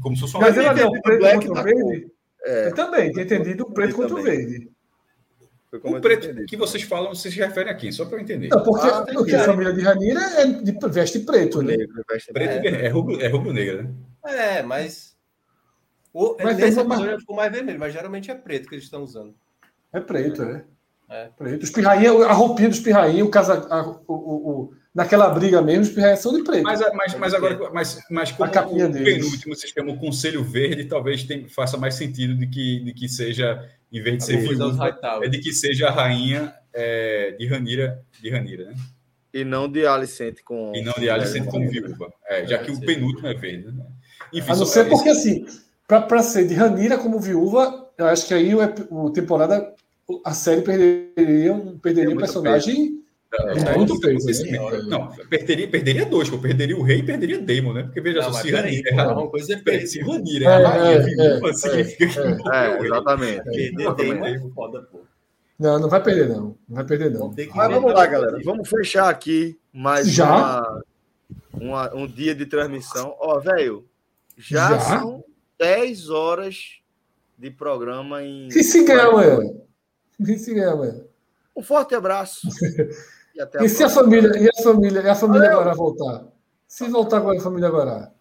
[0.00, 0.46] como se fosse uma.
[0.46, 2.10] Mas ela não, entendido preto black contra o da verde.
[2.44, 4.70] É, Eu também, tinha entendido o preto contra o verde.
[5.72, 6.46] O preto entendi.
[6.46, 8.46] que vocês falam, vocês se referem aqui, só para eu entender.
[8.48, 11.76] Não, porque, Ah, porque a família de Ranira é de veste preto, né?
[11.76, 13.94] Negro, veste Preto vermelho, é rubro, é rubro-negra, né?
[14.24, 15.16] É, mas.
[16.12, 18.84] O, Mas nesse tem uma- episódio ficou mais vermelho, mas geralmente é preto que eles
[18.84, 19.34] estão usando.
[19.92, 20.52] É preto, é.
[20.52, 20.64] É.
[21.36, 21.62] Preto.
[21.62, 25.82] Os pirrainha, a roupinha dos pirrainha, o casa, a- o, o, o- naquela briga mesmo,
[25.82, 26.62] os pirrainha são de preto.
[26.62, 29.14] Mas, mas, mas agora, mas, mas como A capinha o deles.
[29.14, 33.08] penúltimo se chama o Conselho Verde, talvez tem, faça mais sentido de que, de que
[33.08, 34.94] seja, em vez de ser usar os viúva,
[35.24, 38.74] é de que seja a rainha é, de Ranira, de Ranira, né?
[39.32, 40.72] E não de Alicente com.
[40.76, 42.12] E não de Alicent como com- viúva.
[42.28, 43.66] É, já que o penúltimo é verde.
[43.72, 43.84] Né?
[44.32, 45.44] Enfim, a não ser porque, assim,
[45.88, 48.60] para ser de Ranira como viúva, eu acho que aí o,
[48.90, 49.73] o temporada,
[50.24, 53.00] a série perderia um, perderia É um personagem.
[53.32, 54.58] É, É muito é, peso, né?
[54.88, 56.38] Não, perderia, perderia dois, pô.
[56.38, 57.82] Perderia o rei e perderia Daemon, né?
[57.84, 59.86] Porque veja Não, só, Ranira, pô, uma coisa é preto.
[59.88, 62.54] se Ranira É, é é, é, significa que é.
[62.54, 62.86] É, rei.
[62.86, 63.42] exatamente.
[63.44, 63.94] Perder.
[63.96, 65.00] Damon é foda, pô.
[65.58, 66.56] Não, não vai perder, não.
[66.68, 67.34] Não vai perder, não.
[67.54, 68.38] Mas vamos lá, galera.
[68.44, 70.28] Vamos fechar aqui mais Já?
[70.36, 70.82] uma,
[71.60, 73.14] uma- um dia de transmissão.
[73.18, 73.84] Ó, velho,
[74.36, 74.80] já, Já?
[74.80, 75.24] são
[75.58, 76.80] 10 horas
[77.38, 78.46] de programa em.
[78.48, 79.38] E se ganhar amanhã?
[80.20, 81.04] E se amanhã?
[81.56, 82.48] Um forte abraço.
[83.36, 85.60] E até a E se a família, e a família, e a família Valeu.
[85.60, 86.24] agora voltar?
[86.68, 87.90] Se voltar agora a família agora?
[87.90, 88.13] Lembrar-